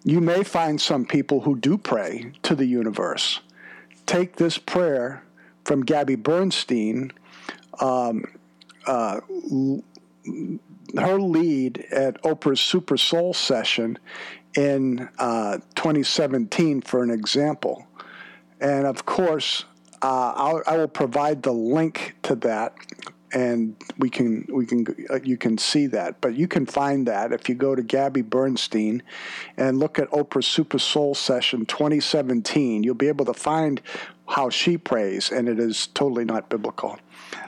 You 0.04 0.20
may 0.20 0.44
find 0.44 0.80
some 0.80 1.06
people 1.06 1.40
who 1.40 1.56
do 1.56 1.78
pray 1.78 2.32
to 2.42 2.54
the 2.54 2.66
universe. 2.66 3.40
Take 4.06 4.36
this 4.36 4.58
prayer 4.58 5.24
from 5.64 5.82
Gabby 5.82 6.14
Bernstein, 6.14 7.10
um, 7.80 8.24
uh, 8.86 9.20
her 10.98 11.18
lead 11.18 11.86
at 11.90 12.22
Oprah's 12.22 12.60
Super 12.60 12.98
Soul 12.98 13.32
session 13.32 13.98
in 14.54 15.08
uh, 15.18 15.58
2017 15.74 16.82
for 16.82 17.02
an 17.02 17.10
example. 17.10 17.86
And 18.60 18.86
of 18.86 19.06
course, 19.06 19.64
uh, 20.02 20.60
I 20.66 20.76
will 20.76 20.86
provide 20.86 21.42
the 21.42 21.52
link 21.52 22.14
to 22.24 22.34
that 22.36 22.76
and 23.34 23.74
we 23.98 24.08
can 24.08 24.46
we 24.48 24.64
can 24.64 24.86
uh, 25.10 25.18
you 25.22 25.36
can 25.36 25.58
see 25.58 25.88
that. 25.88 26.20
But 26.20 26.36
you 26.36 26.46
can 26.46 26.64
find 26.64 27.06
that 27.08 27.32
if 27.32 27.48
you 27.48 27.56
go 27.56 27.74
to 27.74 27.82
Gabby 27.82 28.22
Bernstein 28.22 29.02
and 29.56 29.78
look 29.78 29.98
at 29.98 30.08
Oprah 30.10 30.44
Super 30.44 30.78
Soul 30.78 31.14
Session 31.14 31.66
2017. 31.66 32.84
You'll 32.84 32.94
be 32.94 33.08
able 33.08 33.24
to 33.26 33.34
find 33.34 33.82
how 34.26 34.48
she 34.48 34.78
prays, 34.78 35.30
and 35.30 35.48
it 35.48 35.58
is 35.58 35.88
totally 35.88 36.24
not 36.24 36.48
biblical. 36.48 36.98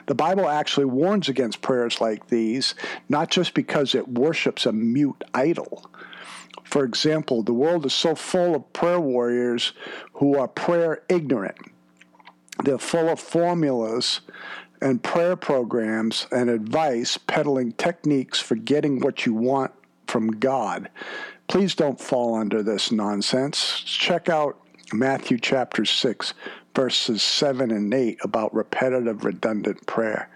The 0.05 0.15
Bible 0.15 0.47
actually 0.47 0.85
warns 0.85 1.29
against 1.29 1.61
prayers 1.61 2.01
like 2.01 2.27
these, 2.27 2.75
not 3.09 3.31
just 3.31 3.53
because 3.53 3.95
it 3.95 4.07
worships 4.07 4.65
a 4.65 4.73
mute 4.73 5.23
idol. 5.33 5.89
For 6.65 6.83
example, 6.83 7.43
the 7.43 7.53
world 7.53 7.85
is 7.85 7.93
so 7.93 8.13
full 8.13 8.53
of 8.53 8.73
prayer 8.73 8.99
warriors 8.99 9.71
who 10.13 10.37
are 10.37 10.49
prayer 10.49 11.03
ignorant. 11.07 11.57
They're 12.63 12.77
full 12.77 13.07
of 13.07 13.19
formulas 13.19 14.21
and 14.81 15.01
prayer 15.03 15.35
programs 15.35 16.27
and 16.31 16.49
advice 16.49 17.17
peddling 17.17 17.71
techniques 17.73 18.39
for 18.39 18.55
getting 18.55 18.99
what 18.99 19.25
you 19.25 19.33
want 19.33 19.71
from 20.07 20.31
God. 20.31 20.89
Please 21.47 21.75
don't 21.75 21.99
fall 21.99 22.35
under 22.35 22.61
this 22.61 22.91
nonsense. 22.91 23.81
Check 23.85 24.29
out 24.29 24.59
Matthew 24.93 25.37
chapter 25.37 25.85
6, 25.85 26.33
verses 26.75 27.21
7 27.21 27.71
and 27.71 27.93
8 27.93 28.19
about 28.23 28.53
repetitive, 28.53 29.23
redundant 29.25 29.85
prayer. 29.85 30.29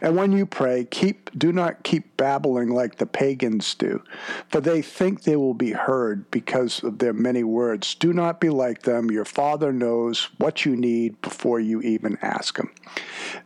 And 0.00 0.16
when 0.16 0.32
you 0.32 0.46
pray, 0.46 0.84
keep 0.84 1.30
do 1.38 1.52
not 1.52 1.82
keep 1.82 2.16
babbling 2.16 2.70
like 2.70 2.96
the 2.96 3.06
pagans 3.06 3.74
do, 3.74 4.02
for 4.48 4.60
they 4.60 4.82
think 4.82 5.22
they 5.22 5.36
will 5.36 5.54
be 5.54 5.72
heard 5.72 6.30
because 6.30 6.82
of 6.82 6.98
their 6.98 7.12
many 7.12 7.44
words. 7.44 7.94
Do 7.94 8.12
not 8.12 8.40
be 8.40 8.50
like 8.50 8.82
them. 8.82 9.10
Your 9.10 9.24
Father 9.24 9.72
knows 9.72 10.30
what 10.38 10.64
you 10.64 10.76
need 10.76 11.20
before 11.22 11.60
you 11.60 11.80
even 11.82 12.18
ask 12.22 12.58
Him. 12.58 12.72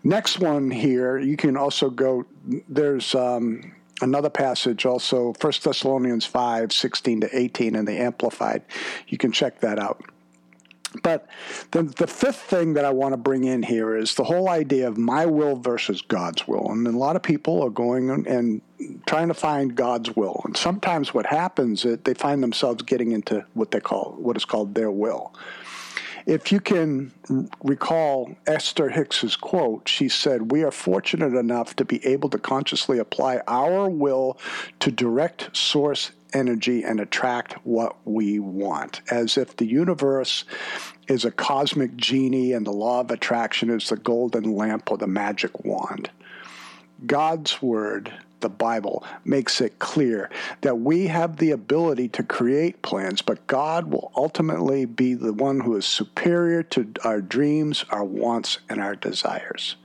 Next 0.03 0.39
one 0.39 0.71
here, 0.71 1.19
you 1.19 1.37
can 1.37 1.57
also 1.57 1.91
go. 1.91 2.25
There's 2.69 3.15
um, 3.15 3.73
another 4.01 4.31
passage 4.31 4.87
also 4.87 5.35
1 5.41 5.53
thessalonians 5.63 6.25
5 6.25 6.73
16 6.73 7.23
to 7.23 7.37
18 7.37 7.75
in 7.75 7.85
the 7.85 7.99
amplified 7.99 8.63
you 9.09 9.19
can 9.19 9.33
check 9.33 9.61
that 9.61 9.79
out 9.79 10.03
but 11.03 11.27
the, 11.71 11.83
the 11.83 12.07
fifth 12.07 12.41
thing 12.41 12.75
that 12.75 12.85
I 12.85 12.91
want 12.91 13.13
to 13.13 13.17
bring 13.17 13.45
in 13.45 13.63
here 13.63 13.97
is 13.97 14.15
the 14.15 14.25
whole 14.25 14.49
idea 14.49 14.89
of 14.89 14.97
my 14.97 15.27
will 15.27 15.57
versus 15.57 16.03
God's 16.03 16.47
will. 16.49 16.71
And 16.71 16.87
a 16.87 16.91
lot 16.93 17.17
of 17.17 17.23
people 17.23 17.63
are 17.63 17.71
going 17.71 18.27
and 18.27 18.63
trying 19.07 19.29
to 19.29 19.35
find 19.35 19.75
God's 19.75 20.15
will. 20.17 20.41
And 20.45 20.57
sometimes 20.57 21.13
what 21.13 21.27
happens 21.27 21.85
is 21.85 21.99
they 22.05 22.15
find 22.15 22.43
themselves 22.43 22.83
getting 22.83 23.13
into 23.13 23.45
what 23.55 23.71
they 23.71 23.81
call 23.81 24.17
what 24.19 24.37
is 24.37 24.45
called 24.45 24.75
their 24.75 24.91
will. 24.91 25.35
If 26.27 26.53
you 26.53 26.61
can 26.61 27.11
recall 27.65 28.37
Esther 28.47 28.91
Hicks's 28.91 29.35
quote, 29.35 29.89
she 29.89 30.11
said, 30.11 30.53
We 30.53 30.63
are 30.63 30.71
fortunate 30.71 31.35
enough 31.35 31.75
to 31.77 31.87
be 31.87 32.05
able 32.05 32.29
to 32.29 32.39
consciously 32.39 32.99
apply 32.99 33.41
our 33.49 33.89
will 33.89 34.39
to 34.81 34.91
direct 34.91 35.57
source 35.57 36.11
energy 36.33 36.85
and 36.85 37.01
attract 37.01 37.55
what 37.65 37.97
we 38.05 38.39
want, 38.39 39.01
as 39.11 39.37
if 39.37 39.57
the 39.57 39.67
universe 39.67 40.45
is 41.09 41.25
a 41.25 41.31
cosmic 41.31 41.97
genie 41.97 42.53
and 42.53 42.67
the 42.67 42.73
law 42.73 43.01
of 43.01 43.11
attraction 43.11 43.71
is 43.71 43.89
the 43.89 43.97
golden 43.97 44.55
lamp 44.55 44.91
or 44.91 44.99
the 44.99 45.07
magic 45.07 45.65
wand. 45.65 46.11
God's 47.07 47.63
word, 47.63 48.13
the 48.41 48.49
Bible, 48.49 49.05
makes 49.25 49.61
it 49.61 49.79
clear 49.79 50.31
that 50.63 50.81
we 50.81 51.07
have 51.07 51.37
the 51.37 51.53
ability 51.53 52.09
to 52.09 52.23
create 52.23 52.83
plans, 52.83 53.23
but 53.23 53.47
God 53.47 53.87
will 53.87 54.11
ultimately 54.17 54.85
be 54.85 55.15
the 55.15 55.33
one 55.33 55.61
who 55.61 55.77
is 55.77 55.87
superior 55.87 56.63
to 56.65 56.93
our 57.05 57.21
dreams, 57.21 57.85
our 57.91 58.05
wants, 58.05 58.59
and 58.69 58.81
our 58.81 58.97
desires. 58.97 59.77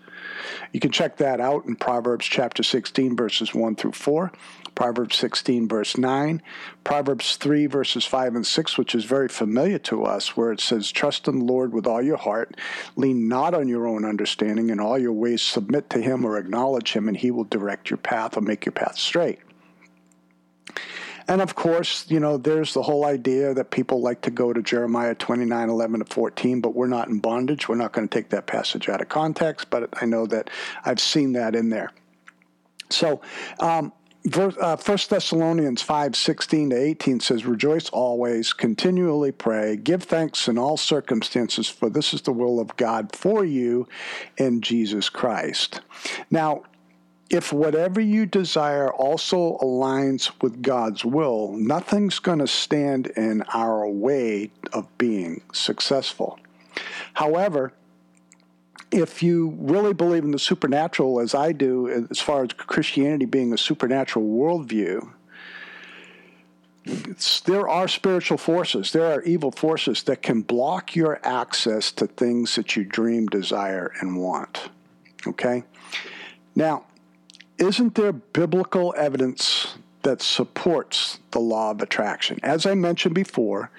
You 0.72 0.80
can 0.80 0.92
check 0.92 1.18
that 1.18 1.40
out 1.40 1.66
in 1.66 1.76
Proverbs 1.76 2.26
chapter 2.26 2.64
16, 2.64 3.16
verses 3.16 3.54
1 3.54 3.76
through 3.76 3.94
4. 3.94 4.32
Proverbs 4.76 5.16
16, 5.18 5.68
verse 5.68 5.98
9, 5.98 6.42
Proverbs 6.84 7.36
3, 7.36 7.68
verses 7.68 8.06
5 8.06 8.36
and 8.36 8.48
6, 8.48 8.78
which 8.78 8.96
is 8.96 9.06
very 9.06 9.28
familiar 9.28 9.78
to 9.80 10.04
us, 10.04 10.36
where 10.36 10.52
it 10.52 10.60
says, 10.60 10.92
Trust 10.92 11.28
in 11.28 11.40
the 11.40 11.46
Lord 11.46 11.74
with 11.74 11.86
all 11.86 12.02
your 12.02 12.18
heart, 12.18 12.58
lean 12.96 13.28
not 13.28 13.54
on 13.54 13.68
your 13.68 13.88
own 13.88 14.04
understanding, 14.04 14.70
in 14.70 14.80
all 14.80 14.98
your 14.98 15.14
ways 15.14 15.42
submit 15.42 15.90
to 15.92 16.02
him 16.02 16.26
or 16.26 16.38
acknowledge 16.38 16.94
him, 16.94 17.08
and 17.08 17.18
he 17.18 17.30
will 17.30 17.44
direct 17.44 17.90
your 17.90 17.98
path 17.98 18.36
or 18.36 18.42
make 18.42 18.66
your 18.66 18.74
path 18.74 18.98
straight. 18.98 19.40
And 21.28 21.42
of 21.42 21.56
course, 21.56 22.06
you 22.10 22.20
know, 22.20 22.38
there's 22.38 22.74
the 22.74 22.82
whole 22.82 23.06
idea 23.06 23.54
that 23.54 23.72
people 23.72 24.02
like 24.02 24.22
to 24.22 24.32
go 24.32 24.54
to 24.54 24.62
Jeremiah 24.62 25.16
29, 25.16 25.70
11 25.70 26.00
to 26.00 26.06
14, 26.06 26.62
but 26.62 26.76
we're 26.76 26.88
not 26.88 27.08
in 27.08 27.20
bondage. 27.20 27.68
We're 27.68 27.76
not 27.76 27.94
going 27.94 28.08
to 28.08 28.14
take 28.14 28.30
that 28.30 28.48
passage 28.48 28.90
out 28.90 29.02
of 29.02 29.10
context, 29.10 29.70
but 29.70 29.90
I 30.02 30.06
know 30.06 30.26
that 30.28 30.50
I've 30.86 31.00
seen 31.00 31.34
that 31.34 31.56
in 31.56 31.70
there. 31.70 31.92
So, 32.90 33.22
um, 33.60 33.92
uh, 34.36 34.78
First 34.78 35.10
Thessalonians 35.10 35.82
five 35.82 36.16
sixteen 36.16 36.70
to 36.70 36.78
eighteen 36.78 37.20
says, 37.20 37.46
"Rejoice 37.46 37.90
always, 37.90 38.54
continually 38.54 39.34
pray, 39.34 39.76
give 39.76 40.04
thanks 40.04 40.48
in 40.48 40.58
all 40.58 40.78
circumstances, 40.78 41.68
for 41.68 41.90
this 41.90 42.14
is 42.14 42.22
the 42.22 42.32
will 42.32 42.60
of 42.60 42.78
God 42.78 43.14
for 43.14 43.44
you 43.44 43.88
in 44.38 44.62
Jesus 44.62 45.10
Christ." 45.10 45.82
Now, 46.32 46.64
if 47.34 47.52
whatever 47.52 48.00
you 48.00 48.28
desire 48.28 48.92
also 48.92 49.58
aligns 49.58 50.32
with 50.44 50.62
God's 50.62 51.04
will, 51.04 51.52
nothing's 51.54 52.20
going 52.20 52.38
to 52.38 52.48
stand 52.48 53.08
in 53.08 53.42
our 53.56 53.90
way 53.90 54.52
of 54.72 54.88
being 55.00 55.42
successful. 55.52 56.40
However, 57.16 57.74
if 58.92 59.24
you 59.24 59.58
really 59.60 59.94
believe 59.94 60.24
in 60.24 60.30
the 60.30 60.38
supernatural, 60.38 61.20
as 61.20 61.34
I 61.34 61.54
do, 61.54 62.08
as 62.12 62.20
far 62.20 62.44
as 62.44 62.54
Christianity 62.54 63.26
being 63.26 63.52
a 63.52 63.58
supernatural 63.58 64.26
worldview, 64.26 65.10
there 67.46 67.68
are 67.68 67.88
spiritual 67.88 68.38
forces, 68.38 68.92
there 68.92 69.12
are 69.12 69.24
evil 69.24 69.50
forces 69.50 70.04
that 70.04 70.22
can 70.22 70.44
block 70.44 70.96
your 70.96 71.20
access 71.24 71.92
to 71.94 72.06
things 72.06 72.54
that 72.56 72.76
you 72.76 72.84
dream, 72.86 73.26
desire, 73.26 73.92
and 74.02 74.18
want. 74.18 74.70
Okay? 75.26 75.64
Now, 76.56 76.86
isn't 77.58 77.96
there 77.96 78.12
biblical 78.14 78.94
evidence 78.98 79.76
that 80.04 80.22
supports 80.22 81.20
the 81.32 81.40
law 81.40 81.72
of 81.72 81.82
attraction? 81.82 82.40
As 82.44 82.66
I 82.66 82.76
mentioned 82.76 83.16
before, 83.16 83.72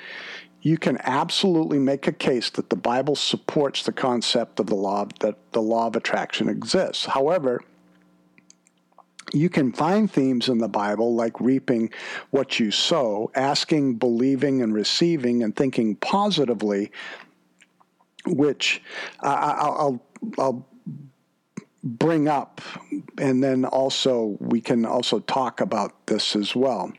you 0.62 0.78
can 0.78 0.98
absolutely 1.02 1.78
make 1.78 2.06
a 2.06 2.12
case 2.12 2.48
that 2.50 2.70
the 2.70 2.76
Bible 2.76 3.14
supports 3.14 3.82
the 3.82 3.92
concept 3.92 4.58
of 4.60 4.66
the 4.66 4.74
law 4.74 5.06
that 5.20 5.36
the 5.52 5.60
law 5.60 5.86
of 5.86 5.96
attraction 5.96 6.48
exists. 6.48 7.04
However, 7.04 7.62
you 9.32 9.50
can 9.50 9.72
find 9.72 10.10
themes 10.10 10.48
in 10.48 10.58
the 10.58 10.68
Bible 10.68 11.14
like 11.14 11.38
reaping 11.40 11.90
what 12.30 12.58
you 12.58 12.70
sow, 12.70 13.30
asking, 13.34 13.96
believing, 13.96 14.62
and 14.62 14.72
receiving, 14.72 15.42
and 15.42 15.54
thinking 15.54 15.96
positively, 15.96 16.92
which 18.26 18.82
I'll, 19.20 20.00
I'll 20.38 20.66
bring 21.84 22.26
up, 22.28 22.62
and 23.18 23.44
then 23.44 23.66
also 23.66 24.36
we 24.40 24.60
can 24.60 24.86
also 24.86 25.20
talk 25.20 25.60
about 25.60 26.06
this 26.06 26.34
as 26.34 26.56
well. 26.56 26.92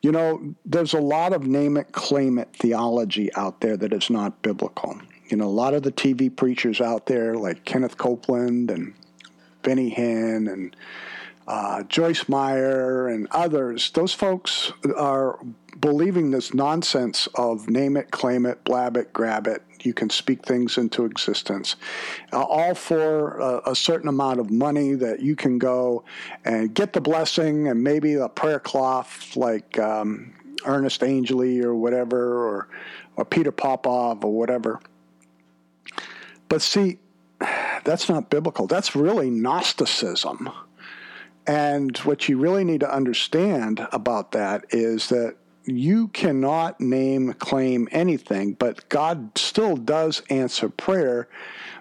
You 0.00 0.10
know, 0.10 0.54
there's 0.64 0.94
a 0.94 1.00
lot 1.00 1.32
of 1.32 1.46
name 1.46 1.76
it, 1.76 1.92
claim 1.92 2.38
it 2.38 2.48
theology 2.58 3.32
out 3.34 3.60
there 3.60 3.76
that 3.76 3.92
is 3.92 4.08
not 4.10 4.42
biblical. 4.42 4.98
You 5.28 5.36
know, 5.36 5.44
a 5.44 5.46
lot 5.46 5.74
of 5.74 5.82
the 5.82 5.92
TV 5.92 6.34
preachers 6.34 6.80
out 6.80 7.06
there, 7.06 7.34
like 7.34 7.64
Kenneth 7.64 7.98
Copeland 7.98 8.70
and 8.70 8.94
Benny 9.62 9.94
Hinn 9.94 10.50
and 10.50 10.74
uh, 11.46 11.82
Joyce 11.84 12.28
Meyer 12.28 13.08
and 13.08 13.28
others, 13.30 13.90
those 13.90 14.14
folks 14.14 14.72
are 14.96 15.38
believing 15.80 16.30
this 16.30 16.54
nonsense 16.54 17.26
of 17.34 17.68
name 17.68 17.96
it, 17.96 18.10
claim 18.10 18.46
it, 18.46 18.62
blab 18.64 18.96
it, 18.96 19.12
grab 19.12 19.46
it. 19.46 19.62
You 19.82 19.92
can 19.92 20.08
speak 20.08 20.46
things 20.46 20.78
into 20.78 21.04
existence, 21.04 21.76
uh, 22.32 22.42
all 22.42 22.74
for 22.74 23.38
a, 23.38 23.72
a, 23.72 23.76
certain 23.76 24.08
amount 24.08 24.40
of 24.40 24.50
money 24.50 24.94
that 24.94 25.20
you 25.20 25.36
can 25.36 25.58
go 25.58 26.04
and 26.46 26.72
get 26.72 26.94
the 26.94 27.02
blessing 27.02 27.68
and 27.68 27.82
maybe 27.82 28.14
a 28.14 28.30
prayer 28.30 28.60
cloth 28.60 29.36
like 29.36 29.78
um, 29.78 30.32
Ernest 30.64 31.02
Angley 31.02 31.60
or 31.60 31.74
whatever, 31.74 32.48
or, 32.48 32.68
or 33.16 33.26
Peter 33.26 33.52
Popoff 33.52 34.24
or 34.24 34.32
whatever. 34.32 34.80
But 36.48 36.62
see, 36.62 36.98
that's 37.84 38.08
not 38.08 38.30
biblical. 38.30 38.66
That's 38.66 38.96
really 38.96 39.28
Gnosticism. 39.28 40.50
And 41.46 41.96
what 41.98 42.28
you 42.28 42.38
really 42.38 42.64
need 42.64 42.80
to 42.80 42.94
understand 42.94 43.86
about 43.92 44.32
that 44.32 44.64
is 44.70 45.08
that 45.08 45.36
you 45.64 46.08
cannot 46.08 46.80
name, 46.80 47.32
claim 47.34 47.88
anything, 47.90 48.52
but 48.54 48.88
God 48.88 49.36
still 49.36 49.76
does 49.76 50.22
answer 50.30 50.68
prayer 50.68 51.28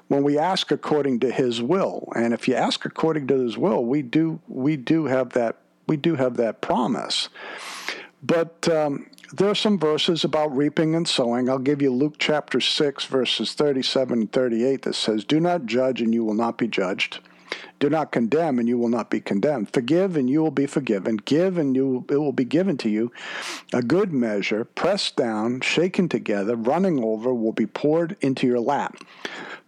when 0.07 0.23
we 0.23 0.37
ask 0.37 0.71
according 0.71 1.19
to 1.21 1.31
His 1.31 1.61
will. 1.61 2.11
And 2.15 2.33
if 2.33 2.47
you 2.47 2.55
ask 2.55 2.85
according 2.85 3.27
to 3.27 3.39
His 3.39 3.57
will, 3.57 3.83
we 3.83 4.01
do 4.01 4.39
we 4.47 4.77
do 4.77 5.05
have 5.05 5.29
that 5.31 5.57
we 5.87 5.97
do 5.97 6.15
have 6.15 6.37
that 6.37 6.61
promise. 6.61 7.29
But 8.21 8.69
um, 8.69 9.07
there 9.33 9.49
are 9.49 9.55
some 9.55 9.77
verses 9.77 10.23
about 10.23 10.55
reaping 10.55 10.95
and 10.95 11.07
sowing. 11.07 11.49
I'll 11.49 11.59
give 11.59 11.81
you 11.81 11.91
Luke 11.91 12.15
chapter 12.19 12.61
6, 12.61 13.05
verses 13.05 13.53
37 13.53 14.19
and 14.19 14.31
38 14.31 14.83
that 14.83 14.95
says, 14.95 15.25
Do 15.25 15.39
not 15.39 15.65
judge, 15.65 16.01
and 16.01 16.13
you 16.13 16.23
will 16.23 16.33
not 16.33 16.57
be 16.57 16.67
judged. 16.67 17.19
Do 17.83 17.89
not 17.89 18.13
condemn, 18.13 18.59
and 18.59 18.67
you 18.69 18.77
will 18.77 18.87
not 18.87 19.09
be 19.09 19.19
condemned. 19.19 19.73
Forgive, 19.73 20.15
and 20.15 20.29
you 20.29 20.41
will 20.41 20.51
be 20.51 20.67
forgiven. 20.67 21.17
Give, 21.17 21.57
and 21.57 21.75
you, 21.75 22.05
it 22.09 22.15
will 22.15 22.31
be 22.31 22.45
given 22.45 22.77
to 22.77 22.87
you. 22.87 23.11
A 23.73 23.81
good 23.81 24.13
measure, 24.13 24.63
pressed 24.63 25.17
down, 25.17 25.59
shaken 25.59 26.07
together, 26.07 26.55
running 26.55 27.03
over, 27.03 27.33
will 27.33 27.51
be 27.51 27.65
poured 27.65 28.15
into 28.21 28.47
your 28.47 28.61
lap. 28.61 28.95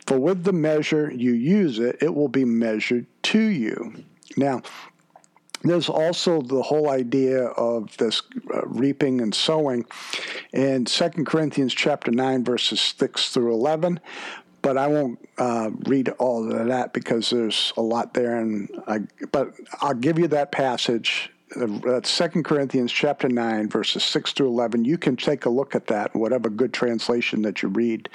For 0.08 0.18
with 0.18 0.46
the 0.46 0.54
measure 0.54 1.12
you 1.14 1.34
use 1.34 1.78
it, 1.78 1.98
it 2.00 2.16
will 2.16 2.30
be 2.30 2.46
measured 2.46 3.06
to 3.24 3.42
you. 3.42 4.06
Now, 4.38 4.62
there's 5.66 5.90
also 5.90 6.42
the 6.42 6.62
whole 6.62 6.90
idea 6.90 7.48
of 7.48 7.98
this 7.98 8.22
uh, 8.54 8.66
reaping 8.68 9.20
and 9.20 9.36
sowing 9.36 9.86
in 10.54 10.86
2 10.86 11.10
corinthians 11.26 11.74
chapter 11.74 12.12
9 12.12 12.46
verses 12.46 12.80
6 12.80 13.34
through 13.34 13.54
11 13.54 14.00
but 14.66 14.80
I 14.80 14.88
won't 14.88 15.20
uh, 15.38 15.70
read 15.86 16.10
all 16.18 16.52
of 16.52 16.68
that 16.70 16.92
because 16.92 17.30
there's 17.30 17.72
a 17.78 17.84
lot 17.84 18.16
there. 18.16 18.40
And 18.40 18.68
I, 18.88 19.02
but 19.32 19.54
I'll 19.80 19.94
give 19.94 20.18
you 20.18 20.28
that 20.30 20.52
passage. 20.52 21.30
That's 21.56 22.10
Second 22.10 22.46
Corinthians 22.46 22.92
chapter 22.92 23.30
nine, 23.30 23.70
verses 23.70 24.04
six 24.04 24.34
through 24.34 24.48
eleven. 24.48 24.84
You 24.84 24.98
can 24.98 25.18
take 25.18 25.46
a 25.46 25.52
look 25.52 25.76
at 25.76 25.86
that, 25.88 26.16
whatever 26.16 26.50
good 26.50 26.74
translation 26.74 27.44
that 27.44 27.62
you 27.62 27.70
read. 27.70 28.10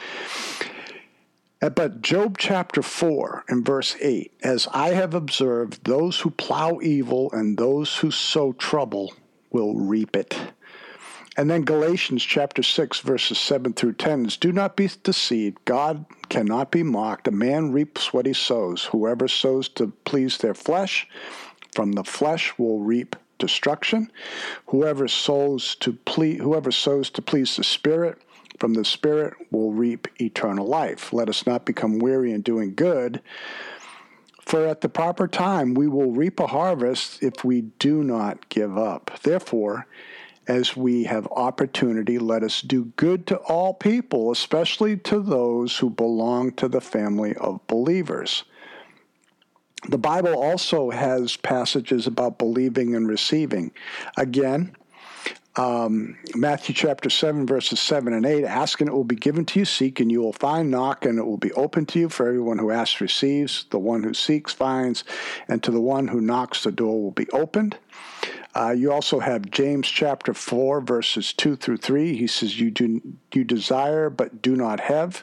Uh, 1.62 1.70
but 1.70 2.02
Job 2.02 2.36
chapter 2.36 2.82
4 2.82 3.44
and 3.48 3.64
verse 3.64 3.94
8 4.00 4.32
As 4.42 4.66
I 4.72 4.88
have 4.88 5.14
observed, 5.14 5.84
those 5.84 6.18
who 6.18 6.30
plow 6.30 6.80
evil 6.82 7.30
and 7.32 7.56
those 7.56 7.98
who 7.98 8.10
sow 8.10 8.54
trouble 8.54 9.12
will 9.50 9.74
reap 9.74 10.16
it. 10.16 10.36
And 11.40 11.48
then 11.48 11.62
Galatians 11.62 12.22
chapter 12.22 12.62
6, 12.62 13.00
verses 13.00 13.38
7 13.38 13.72
through 13.72 13.94
10 13.94 14.26
is 14.26 14.36
Do 14.36 14.52
not 14.52 14.76
be 14.76 14.90
deceived. 15.02 15.56
God 15.64 16.04
cannot 16.28 16.70
be 16.70 16.82
mocked. 16.82 17.26
A 17.28 17.30
man 17.30 17.72
reaps 17.72 18.12
what 18.12 18.26
he 18.26 18.34
sows. 18.34 18.84
Whoever 18.84 19.26
sows 19.26 19.66
to 19.70 19.90
please 20.04 20.36
their 20.36 20.52
flesh, 20.52 21.08
from 21.74 21.92
the 21.92 22.04
flesh 22.04 22.52
will 22.58 22.80
reap 22.80 23.16
destruction. 23.38 24.12
Whoever 24.66 25.08
sows 25.08 25.76
to 25.76 25.94
please, 25.94 26.42
whoever 26.42 26.70
sows 26.70 27.08
to 27.08 27.22
please 27.22 27.56
the 27.56 27.64
Spirit, 27.64 28.18
from 28.58 28.74
the 28.74 28.84
Spirit 28.84 29.32
will 29.50 29.72
reap 29.72 30.08
eternal 30.20 30.66
life. 30.66 31.10
Let 31.10 31.30
us 31.30 31.46
not 31.46 31.64
become 31.64 32.00
weary 32.00 32.32
in 32.32 32.42
doing 32.42 32.74
good, 32.74 33.22
for 34.44 34.66
at 34.66 34.82
the 34.82 34.90
proper 34.90 35.26
time 35.26 35.72
we 35.72 35.88
will 35.88 36.12
reap 36.12 36.38
a 36.38 36.48
harvest 36.48 37.22
if 37.22 37.46
we 37.46 37.62
do 37.62 38.04
not 38.04 38.50
give 38.50 38.76
up. 38.76 39.18
Therefore, 39.22 39.86
as 40.46 40.76
we 40.76 41.04
have 41.04 41.26
opportunity, 41.28 42.18
let 42.18 42.42
us 42.42 42.60
do 42.60 42.86
good 42.96 43.26
to 43.28 43.36
all 43.36 43.74
people, 43.74 44.32
especially 44.32 44.96
to 44.96 45.20
those 45.20 45.76
who 45.76 45.90
belong 45.90 46.52
to 46.52 46.68
the 46.68 46.80
family 46.80 47.34
of 47.36 47.64
believers. 47.66 48.44
The 49.88 49.98
Bible 49.98 50.34
also 50.34 50.90
has 50.90 51.36
passages 51.36 52.06
about 52.06 52.38
believing 52.38 52.94
and 52.94 53.08
receiving. 53.08 53.72
Again, 54.16 54.76
um, 55.56 56.16
Matthew 56.34 56.74
chapter 56.74 57.10
7, 57.10 57.46
verses 57.46 57.80
7 57.80 58.12
and 58.12 58.24
8 58.24 58.44
Ask 58.44 58.80
and 58.80 58.88
it 58.88 58.92
will 58.92 59.04
be 59.04 59.16
given 59.16 59.44
to 59.46 59.58
you, 59.58 59.64
seek 59.64 59.98
and 59.98 60.10
you 60.10 60.20
will 60.20 60.32
find, 60.32 60.70
knock 60.70 61.04
and 61.04 61.18
it 61.18 61.26
will 61.26 61.38
be 61.38 61.52
open 61.52 61.86
to 61.86 61.98
you. 61.98 62.08
For 62.08 62.28
everyone 62.28 62.58
who 62.58 62.70
asks 62.70 63.00
receives, 63.00 63.66
the 63.70 63.78
one 63.78 64.02
who 64.02 64.14
seeks 64.14 64.52
finds, 64.52 65.02
and 65.48 65.62
to 65.62 65.70
the 65.70 65.80
one 65.80 66.08
who 66.08 66.20
knocks, 66.20 66.62
the 66.62 66.72
door 66.72 67.02
will 67.02 67.10
be 67.10 67.28
opened. 67.30 67.76
Uh, 68.54 68.70
you 68.70 68.92
also 68.92 69.20
have 69.20 69.50
James 69.50 69.88
chapter 69.88 70.34
4, 70.34 70.80
verses 70.80 71.32
2 71.32 71.56
through 71.56 71.76
3. 71.76 72.16
He 72.16 72.26
says, 72.26 72.58
You, 72.58 72.70
do, 72.70 73.00
you 73.32 73.44
desire 73.44 74.10
but 74.10 74.42
do 74.42 74.56
not 74.56 74.80
have, 74.80 75.22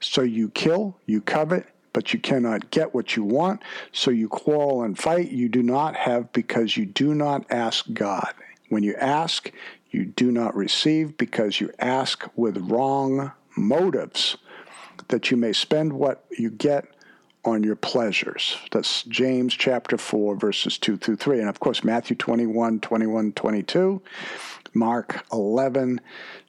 so 0.00 0.22
you 0.22 0.48
kill, 0.50 0.96
you 1.06 1.20
covet, 1.20 1.66
but 1.92 2.12
you 2.12 2.20
cannot 2.20 2.70
get 2.70 2.94
what 2.94 3.16
you 3.16 3.24
want, 3.24 3.62
so 3.92 4.10
you 4.10 4.28
quarrel 4.28 4.82
and 4.82 4.98
fight. 4.98 5.30
You 5.30 5.48
do 5.48 5.62
not 5.62 5.96
have 5.96 6.32
because 6.32 6.76
you 6.76 6.86
do 6.86 7.14
not 7.14 7.50
ask 7.50 7.90
God. 7.92 8.32
When 8.68 8.82
you 8.82 8.94
ask, 8.96 9.50
you 9.90 10.06
do 10.06 10.30
not 10.30 10.56
receive 10.56 11.16
because 11.16 11.60
you 11.60 11.70
ask 11.78 12.24
with 12.36 12.70
wrong 12.70 13.32
motives, 13.56 14.36
that 15.08 15.30
you 15.30 15.36
may 15.36 15.52
spend 15.52 15.92
what 15.92 16.24
you 16.30 16.50
get 16.50 16.86
on 17.46 17.62
your 17.62 17.76
pleasures. 17.76 18.56
That's 18.72 19.04
James 19.04 19.54
chapter 19.54 19.96
4, 19.96 20.36
verses 20.36 20.78
2 20.78 20.96
through 20.96 21.16
3. 21.16 21.40
And 21.40 21.48
of 21.48 21.60
course, 21.60 21.84
Matthew 21.84 22.16
21, 22.16 22.80
21, 22.80 23.32
22, 23.32 24.02
Mark 24.74 25.24
11, 25.32 26.00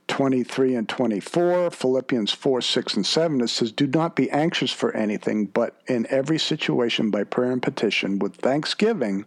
23 0.08 0.76
and 0.76 0.90
24, 0.90 1.72
Philippians 1.72 2.32
4, 2.32 2.62
6, 2.62 2.94
and 2.96 3.06
7, 3.06 3.42
it 3.42 3.48
says, 3.50 3.72
Do 3.72 3.88
not 3.88 4.16
be 4.16 4.30
anxious 4.32 4.72
for 4.72 4.96
anything, 4.96 5.46
but 5.46 5.82
in 5.88 6.08
every 6.10 6.40
situation 6.40 7.12
by 7.12 7.24
prayer 7.24 7.52
and 7.52 7.62
petition 7.62 8.20
with 8.20 8.36
thanksgiving 8.36 9.26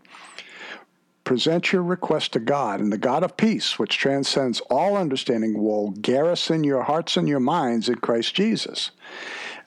present 1.31 1.73
your 1.73 1.85
request 1.85 2.33
to 2.33 2.41
God, 2.41 2.81
and 2.81 2.93
the 2.93 2.99
God 2.99 3.23
of 3.23 3.37
peace, 3.37 3.79
which 3.79 3.99
transcends 3.99 4.59
all 4.69 4.97
understanding, 4.97 5.63
will 5.63 5.91
garrison 5.91 6.65
your 6.65 6.83
hearts 6.83 7.17
and 7.17 7.29
your 7.29 7.39
minds 7.39 7.89
in 7.89 7.95
Christ 7.95 8.35
Jesus. 8.35 8.91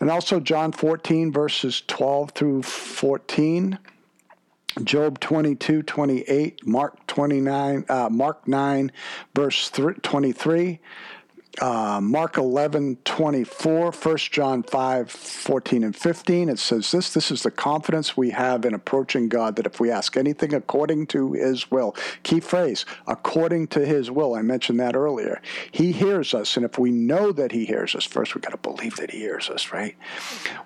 And 0.03 0.11
also 0.11 0.41
John 0.41 0.73
14, 0.73 1.31
verses 1.31 1.81
12 1.87 2.31
through 2.31 2.63
14. 2.63 3.79
Job 4.83 5.17
22, 5.21 5.81
28, 5.81 6.67
Mark 6.67 7.07
29, 7.07 7.85
uh, 7.87 8.09
Mark 8.11 8.45
9, 8.45 8.91
verse 9.33 9.69
23, 9.69 10.81
uh, 11.61 11.99
Mark 12.01 12.37
11, 12.37 12.97
24, 13.05 13.91
1 13.91 14.17
John 14.17 14.63
5, 14.63 15.11
14 15.11 15.83
and 15.83 15.95
15. 15.95 16.49
It 16.49 16.57
says 16.57 16.91
this 16.91 17.13
This 17.13 17.29
is 17.29 17.43
the 17.43 17.51
confidence 17.51 18.17
we 18.17 18.31
have 18.31 18.65
in 18.65 18.73
approaching 18.73 19.29
God 19.29 19.55
that 19.57 19.67
if 19.67 19.79
we 19.79 19.91
ask 19.91 20.17
anything 20.17 20.53
according 20.53 21.07
to 21.07 21.33
his 21.33 21.69
will, 21.69 21.95
key 22.23 22.39
phrase, 22.39 22.85
according 23.05 23.67
to 23.67 23.85
his 23.85 24.09
will, 24.09 24.33
I 24.33 24.41
mentioned 24.41 24.79
that 24.79 24.95
earlier, 24.95 25.41
he 25.71 25.91
hears 25.91 26.33
us. 26.33 26.57
And 26.57 26.65
if 26.65 26.79
we 26.79 26.89
know 26.89 27.31
that 27.31 27.51
he 27.51 27.65
hears 27.65 27.95
us, 27.95 28.03
first 28.03 28.33
we 28.33 28.41
got 28.41 28.51
to 28.51 28.57
believe 28.57 28.95
that 28.95 29.11
he 29.11 29.19
hears 29.19 29.49
us, 29.49 29.71
right? 29.71 29.95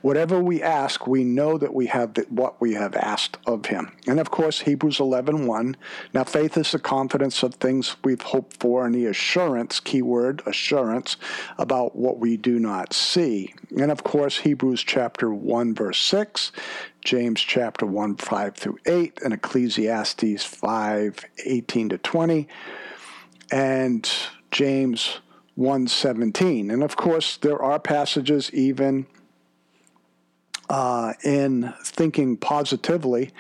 Whatever 0.02 0.40
we 0.40 0.64
ask, 0.64 1.06
we 1.06 1.26
know 1.26 1.58
that 1.58 1.74
we 1.74 1.88
have 1.88 2.14
the, 2.14 2.22
what 2.30 2.62
we 2.62 2.74
have 2.76 2.96
asked 2.96 3.38
of 3.46 3.66
him. 3.66 3.92
And 4.08 4.22
of 4.22 4.32
course, 4.32 4.62
Hebrews 4.62 5.02
11, 5.02 5.48
1. 5.48 5.76
Now, 6.14 6.24
faith 6.24 6.56
is 6.58 6.72
the 6.72 6.80
confidence 6.80 7.44
of 7.44 7.56
things 7.56 7.98
we've 8.06 8.22
hoped 8.22 8.58
for 8.62 8.86
and 8.86 8.96
the 8.96 9.08
assurance, 9.08 9.82
keyword, 9.82 10.42
assurance 10.46 10.77
assurance 10.78 11.18
about 11.58 11.96
what 11.96 12.20
we 12.20 12.38
do 12.38 12.60
not 12.60 12.94
see. 12.94 13.54
And 13.78 13.92
of 13.92 14.04
course, 14.04 14.38
Hebrews 14.38 14.84
chapter 14.84 15.34
1, 15.34 15.74
verse 15.74 16.00
6, 16.00 16.52
James 17.04 17.42
chapter 17.42 17.86
1, 17.86 18.18
5 18.18 18.56
through 18.56 18.78
8, 18.86 19.20
and 19.24 19.34
Ecclesiastes 19.34 20.44
5, 20.44 21.26
18 21.46 21.90
to 21.90 21.98
20, 21.98 22.48
and 23.52 24.12
James 24.52 25.20
1:17. 25.58 26.72
And 26.72 26.84
of 26.84 26.96
course, 26.96 27.38
there 27.38 27.62
are 27.62 27.80
passages 27.80 28.54
even 28.54 29.08
uh, 30.70 31.14
in 31.24 31.74
thinking 31.84 32.38
positively. 32.38 33.32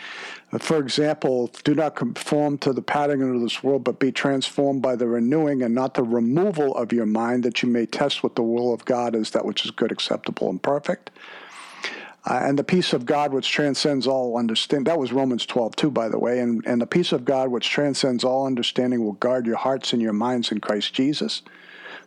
For 0.60 0.80
example, 0.80 1.52
do 1.64 1.76
not 1.76 1.96
conform 1.96 2.58
to 2.60 2.72
the 2.72 2.82
pattern 2.82 3.36
of 3.36 3.42
this 3.42 3.62
world, 3.62 3.84
but 3.84 4.00
be 4.00 4.12
transformed 4.14 4.82
by 4.82 4.96
the 4.96 5.08
renewing 5.08 5.62
and 5.62 5.76
not 5.76 5.94
the 5.94 6.04
removal 6.04 6.76
of 6.76 6.94
your 6.94 7.06
mind, 7.06 7.44
that 7.44 7.62
you 7.62 7.70
may 7.70 7.86
test 7.86 8.24
what 8.24 8.36
the 8.36 8.44
will 8.44 8.74
of 8.74 8.86
God 8.86 9.14
is, 9.14 9.32
that 9.32 9.46
which 9.46 9.66
is 9.66 9.72
good, 9.72 9.92
acceptable, 9.92 10.50
and 10.50 10.62
perfect. 10.62 11.10
Uh, 12.24 12.42
and 12.44 12.60
the 12.60 12.64
peace 12.64 12.92
of 12.92 13.06
God 13.06 13.32
which 13.32 13.50
transcends 13.50 14.06
all 14.06 14.38
understanding. 14.38 14.84
That 14.86 15.00
was 15.00 15.14
Romans 15.14 15.46
12, 15.46 15.76
too, 15.78 15.92
by 15.92 16.10
the 16.10 16.20
way. 16.20 16.40
And, 16.40 16.66
and 16.66 16.82
the 16.82 16.88
peace 16.88 17.14
of 17.14 17.24
God 17.24 17.50
which 17.50 17.70
transcends 17.70 18.26
all 18.26 18.46
understanding 18.46 19.04
will 19.04 19.14
guard 19.14 19.46
your 19.46 19.56
hearts 19.56 19.94
and 19.94 20.02
your 20.02 20.14
minds 20.14 20.52
in 20.52 20.60
Christ 20.60 20.94
Jesus. 20.94 21.42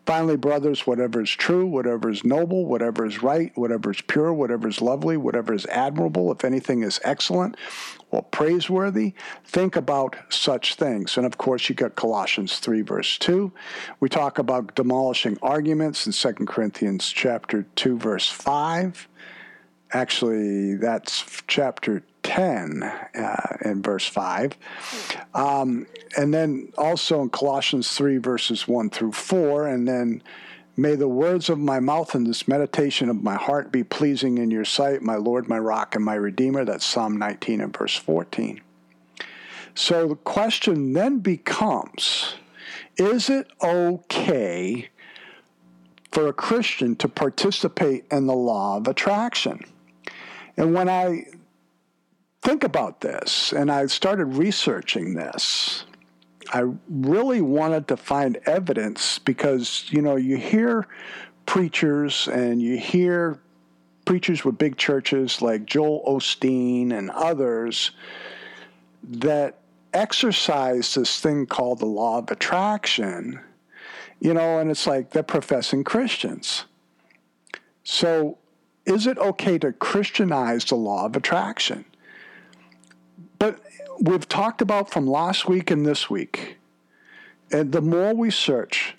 Finally, 0.06 0.36
brothers, 0.36 0.86
whatever 0.86 1.20
is 1.20 1.30
true, 1.30 1.66
whatever 1.66 2.10
is 2.10 2.24
noble, 2.24 2.64
whatever 2.66 3.06
is 3.06 3.22
right, 3.22 3.52
whatever 3.54 3.90
is 3.90 4.00
pure, 4.00 4.32
whatever 4.32 4.66
is 4.66 4.80
lovely, 4.80 5.16
whatever 5.16 5.52
is 5.54 5.66
admirable, 5.66 6.32
if 6.32 6.44
anything 6.44 6.82
is 6.82 6.98
excellent 7.04 7.56
or 8.10 8.22
praiseworthy, 8.22 9.12
think 9.44 9.76
about 9.76 10.16
such 10.28 10.74
things. 10.74 11.16
And 11.16 11.26
of 11.26 11.38
course, 11.38 11.68
you 11.68 11.74
got 11.74 11.94
Colossians 11.94 12.58
3, 12.58 12.82
verse 12.82 13.18
2. 13.18 13.52
We 14.00 14.08
talk 14.08 14.38
about 14.38 14.74
demolishing 14.74 15.38
arguments 15.42 16.06
in 16.06 16.12
2 16.12 16.46
Corinthians 16.46 17.08
chapter 17.10 17.66
2, 17.76 17.98
verse 17.98 18.28
5. 18.28 19.06
Actually, 19.92 20.76
that's 20.76 21.42
chapter 21.46 22.02
10 22.30 22.84
uh, 22.84 23.56
in 23.64 23.82
verse 23.82 24.06
5. 24.06 24.56
Um, 25.34 25.88
and 26.16 26.32
then 26.32 26.72
also 26.78 27.22
in 27.22 27.30
Colossians 27.30 27.90
3, 27.96 28.18
verses 28.18 28.68
1 28.68 28.90
through 28.90 29.10
4. 29.10 29.66
And 29.66 29.88
then, 29.88 30.22
may 30.76 30.94
the 30.94 31.08
words 31.08 31.50
of 31.50 31.58
my 31.58 31.80
mouth 31.80 32.14
and 32.14 32.24
this 32.24 32.46
meditation 32.46 33.08
of 33.08 33.20
my 33.20 33.34
heart 33.34 33.72
be 33.72 33.82
pleasing 33.82 34.38
in 34.38 34.52
your 34.52 34.64
sight, 34.64 35.02
my 35.02 35.16
Lord, 35.16 35.48
my 35.48 35.58
rock, 35.58 35.96
and 35.96 36.04
my 36.04 36.14
Redeemer. 36.14 36.64
That's 36.64 36.86
Psalm 36.86 37.16
19 37.16 37.60
and 37.60 37.76
verse 37.76 37.96
14. 37.96 38.60
So 39.74 40.06
the 40.06 40.14
question 40.14 40.92
then 40.92 41.18
becomes 41.18 42.34
is 42.96 43.28
it 43.28 43.48
okay 43.60 44.88
for 46.12 46.28
a 46.28 46.32
Christian 46.32 46.94
to 46.96 47.08
participate 47.08 48.04
in 48.12 48.28
the 48.28 48.34
law 48.34 48.76
of 48.76 48.86
attraction? 48.86 49.64
And 50.56 50.74
when 50.74 50.88
I 50.88 51.24
think 52.42 52.64
about 52.64 53.00
this 53.00 53.52
and 53.52 53.70
I 53.70 53.86
started 53.86 54.26
researching 54.26 55.14
this. 55.14 55.84
I 56.52 56.64
really 56.88 57.40
wanted 57.40 57.86
to 57.88 57.96
find 57.96 58.38
evidence 58.46 59.18
because, 59.18 59.86
you 59.90 60.02
know, 60.02 60.16
you 60.16 60.36
hear 60.36 60.88
preachers 61.46 62.28
and 62.28 62.60
you 62.60 62.76
hear 62.76 63.38
preachers 64.04 64.44
with 64.44 64.58
big 64.58 64.76
churches 64.76 65.42
like 65.42 65.66
Joel 65.66 66.02
Osteen 66.06 66.92
and 66.92 67.10
others 67.10 67.92
that 69.04 69.58
exercise 69.92 70.94
this 70.94 71.20
thing 71.20 71.46
called 71.46 71.78
the 71.78 71.86
law 71.86 72.18
of 72.18 72.30
attraction, 72.30 73.38
you 74.18 74.34
know, 74.34 74.58
and 74.58 74.70
it's 74.70 74.86
like 74.86 75.10
they're 75.10 75.22
professing 75.22 75.84
Christians. 75.84 76.64
So, 77.84 78.38
is 78.86 79.06
it 79.06 79.18
okay 79.18 79.58
to 79.58 79.72
Christianize 79.72 80.64
the 80.64 80.74
law 80.74 81.06
of 81.06 81.14
attraction? 81.16 81.84
But 83.40 83.58
we've 83.98 84.28
talked 84.28 84.60
about 84.60 84.90
from 84.90 85.06
last 85.06 85.48
week 85.48 85.70
and 85.70 85.84
this 85.84 86.10
week, 86.10 86.58
and 87.50 87.72
the 87.72 87.80
more 87.80 88.14
we 88.14 88.30
search, 88.30 88.94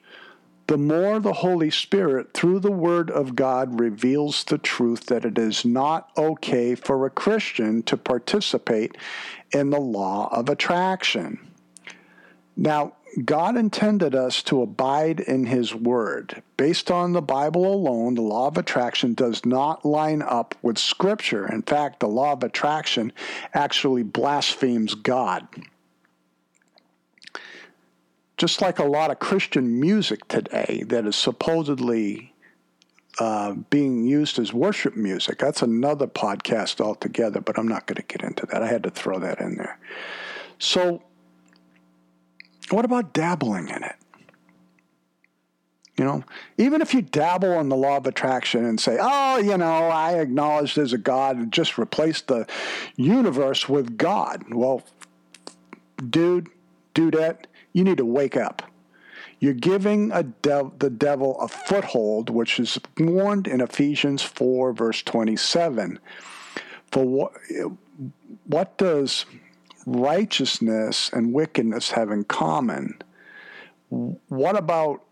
the 0.66 0.80
more 0.80 1.20
the 1.20 1.32
Holy 1.32 1.70
Spirit, 1.70 2.34
through 2.34 2.60
the 2.60 2.72
Word 2.72 3.12
of 3.12 3.36
God, 3.36 3.80
reveals 3.80 4.44
the 4.44 4.58
truth 4.58 5.06
that 5.06 5.26
it 5.26 5.38
is 5.38 5.64
not 5.64 6.10
okay 6.18 6.74
for 6.74 7.06
a 7.06 7.12
Christian 7.12 7.84
to 7.84 7.96
participate 7.96 8.98
in 9.52 9.70
the 9.70 9.80
law 9.80 10.28
of 10.32 10.50
attraction. 10.50 11.52
Now, 12.58 12.94
God 13.26 13.58
intended 13.58 14.16
us 14.16 14.42
to 14.44 14.62
abide 14.62 15.20
in 15.20 15.46
His 15.46 15.76
Word. 15.76 16.42
Based 16.56 16.90
on 16.90 17.12
the 17.12 17.22
Bible 17.22 17.74
alone, 17.74 18.16
the 18.16 18.22
law 18.22 18.48
of 18.48 18.58
attraction 18.58 19.14
does 19.14 19.46
not 19.46 19.86
line 19.86 20.22
up 20.22 20.56
with 20.62 20.78
Scripture. 20.78 21.52
In 21.52 21.62
fact, 21.62 22.00
the 22.00 22.08
law 22.08 22.32
of 22.34 22.44
attraction 22.44 23.12
actually 23.54 24.04
blasphemes 24.04 24.96
God. 24.96 25.46
Just 28.38 28.62
like 28.62 28.80
a 28.80 28.86
lot 28.86 29.12
of 29.12 29.20
Christian 29.20 29.80
music 29.80 30.28
today 30.30 30.84
that 30.88 31.06
is 31.06 31.16
supposedly 31.16 32.34
uh, 33.20 33.54
being 33.70 34.06
used 34.06 34.40
as 34.40 34.54
worship 34.54 34.96
music. 34.96 35.38
That's 35.38 35.62
another 35.62 36.08
podcast 36.08 36.80
altogether, 36.80 37.42
but 37.42 37.60
I'm 37.60 37.68
not 37.68 37.88
going 37.88 37.98
to 37.98 38.04
get 38.04 38.24
into 38.24 38.46
that. 38.48 38.64
I 38.64 38.68
had 38.68 38.84
to 38.84 38.90
throw 38.90 39.20
that 39.20 39.42
in 39.42 39.56
there. 39.56 39.78
So, 40.60 41.04
what 42.72 42.86
about 42.86 43.14
dabbling 43.14 43.70
in 43.70 43.84
it? 43.84 43.96
You 45.98 46.06
know, 46.06 46.24
even 46.58 46.82
if 46.82 46.94
you 46.94 47.02
dabble 47.02 47.60
in 47.60 47.70
the 47.70 47.76
law 47.76 47.98
of 47.98 48.08
attraction 48.08 48.66
and 48.66 48.80
say, 48.80 48.98
oh, 49.00 49.38
you 49.38 49.58
know, 49.58 49.88
I 49.88 50.14
acknowledge 50.14 50.74
there's 50.74 50.94
a 50.94 50.98
God 50.98 51.38
and 51.38 51.52
just 51.52 51.78
replace 51.78 52.22
the 52.22 52.48
universe 52.96 53.70
with 53.70 53.98
God. 53.98 54.46
Well, 54.52 54.84
dude, 56.10 56.50
dudette, 56.96 57.46
you 57.74 57.84
need 57.84 57.98
to 57.98 58.06
wake 58.06 58.36
up. 58.36 58.64
You're 59.40 59.54
giving 59.54 60.10
dev- 60.42 60.80
the 60.80 60.90
devil 60.90 61.40
a 61.40 61.48
foothold, 61.48 62.30
which 62.30 62.60
is 62.60 62.80
warned 62.98 63.48
in 63.48 63.60
Ephesians 63.60 64.22
4, 64.22 64.72
verse 64.72 65.02
27. 65.02 66.00
For 66.92 67.06
what, 67.06 67.34
what 68.46 68.78
does 68.78 69.26
righteousness 69.86 71.10
and 71.14 71.34
wickedness 71.34 71.92
have 71.92 72.12
in 72.12 72.24
common? 72.24 73.02
What 73.90 74.58
about 74.58 75.04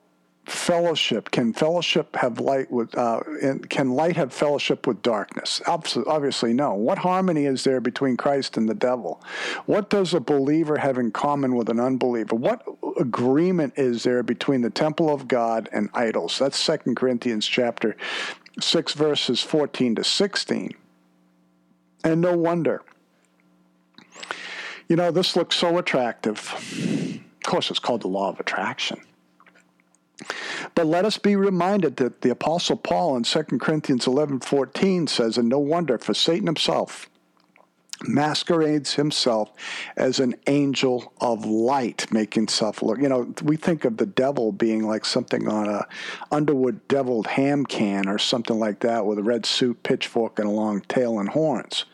fellowship? 0.45 1.29
Can 1.29 1.53
fellowship 1.53 2.15
have 2.15 2.39
light 2.39 2.71
with? 2.71 2.97
Uh, 2.97 3.19
can 3.69 3.91
light 3.91 4.15
have 4.15 4.33
fellowship 4.33 4.87
with 4.87 5.01
darkness? 5.03 5.61
Obviously, 5.67 6.53
no. 6.53 6.73
What 6.73 6.97
harmony 6.97 7.45
is 7.45 7.63
there 7.63 7.79
between 7.81 8.17
Christ 8.17 8.57
and 8.57 8.67
the 8.67 8.73
devil? 8.73 9.21
What 9.67 9.91
does 9.91 10.13
a 10.13 10.19
believer 10.19 10.77
have 10.77 10.97
in 10.97 11.11
common 11.11 11.55
with 11.55 11.69
an 11.69 11.79
unbeliever? 11.79 12.35
What 12.35 12.65
agreement 12.99 13.73
is 13.77 14.03
there 14.03 14.23
between 14.23 14.61
the 14.61 14.71
temple 14.71 15.13
of 15.13 15.27
God 15.27 15.69
and 15.71 15.89
idols? 15.93 16.39
That's 16.39 16.57
Second 16.57 16.95
Corinthians 16.95 17.45
chapter 17.45 17.95
six, 18.59 18.93
verses 18.93 19.43
fourteen 19.43 19.93
to 19.95 20.03
sixteen. 20.03 20.73
And 22.03 22.21
no 22.21 22.35
wonder 22.35 22.81
you 24.89 24.95
know, 24.95 25.11
this 25.11 25.35
looks 25.35 25.55
so 25.55 25.77
attractive. 25.77 26.53
Of 26.53 27.43
course, 27.43 27.69
it's 27.69 27.79
called 27.79 28.01
the 28.01 28.07
law 28.07 28.29
of 28.29 28.39
attraction. 28.39 28.99
But 30.75 30.87
let 30.87 31.05
us 31.05 31.17
be 31.17 31.35
reminded 31.35 31.95
that 31.97 32.21
the 32.21 32.31
Apostle 32.31 32.75
Paul 32.75 33.15
in 33.15 33.23
2 33.23 33.43
Corinthians 33.59 34.07
11 34.07 34.41
14 34.41 35.07
says, 35.07 35.37
And 35.37 35.47
no 35.47 35.59
wonder, 35.59 35.97
for 35.97 36.13
Satan 36.13 36.47
himself 36.47 37.09
masquerades 38.07 38.93
himself 38.93 39.51
as 39.97 40.19
an 40.19 40.33
angel 40.47 41.11
of 41.19 41.45
light, 41.45 42.11
making 42.11 42.43
himself 42.43 42.81
look. 42.81 42.99
You 42.99 43.09
know, 43.09 43.33
we 43.43 43.57
think 43.57 43.85
of 43.85 43.97
the 43.97 44.05
devil 44.05 44.51
being 44.51 44.87
like 44.87 45.05
something 45.05 45.47
on 45.47 45.67
a 45.67 45.85
Underwood 46.31 46.87
deviled 46.87 47.27
ham 47.27 47.65
can 47.65 48.07
or 48.07 48.17
something 48.17 48.57
like 48.57 48.79
that 48.81 49.05
with 49.05 49.19
a 49.19 49.23
red 49.23 49.45
suit, 49.45 49.83
pitchfork, 49.83 50.39
and 50.39 50.47
a 50.47 50.51
long 50.51 50.81
tail 50.81 51.19
and 51.19 51.29
horns. 51.29 51.85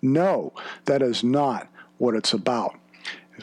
No, 0.00 0.52
that 0.84 1.02
is 1.02 1.24
not 1.24 1.68
what 1.98 2.14
it's 2.14 2.32
about. 2.32 2.78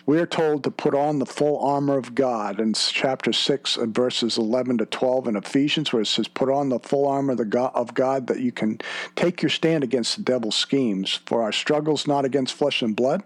We're 0.06 0.26
told 0.26 0.64
to 0.64 0.72
put 0.72 0.94
on 0.94 1.20
the 1.20 1.26
full 1.26 1.60
armor 1.60 1.98
of 1.98 2.16
God 2.16 2.60
in 2.60 2.74
chapter 2.74 3.32
6 3.32 3.78
and 3.78 3.96
verses 3.96 4.38
11 4.38 4.80
to 4.80 4.86
12 4.86 5.28
in 5.28 5.36
Ephesians, 5.38 5.94
where 5.94 6.02
it 6.02 6.08
says, 6.08 6.28
Put 6.28 6.50
on 6.50 6.70
the 6.70 6.80
full 6.80 7.08
armor 7.08 7.34
of 7.34 7.94
God 7.94 8.28
that 8.28 8.40
you 8.40 8.52
can 8.52 8.80
take 9.16 9.42
your 9.42 9.50
stand 9.50 9.84
against 9.84 10.18
the 10.18 10.24
devil's 10.24 10.56
schemes. 10.56 11.22
For 11.26 11.42
our 11.42 11.52
struggle's 11.52 12.08
not 12.08 12.26
against 12.26 12.56
flesh 12.56 12.82
and 12.82 12.96
blood, 12.96 13.24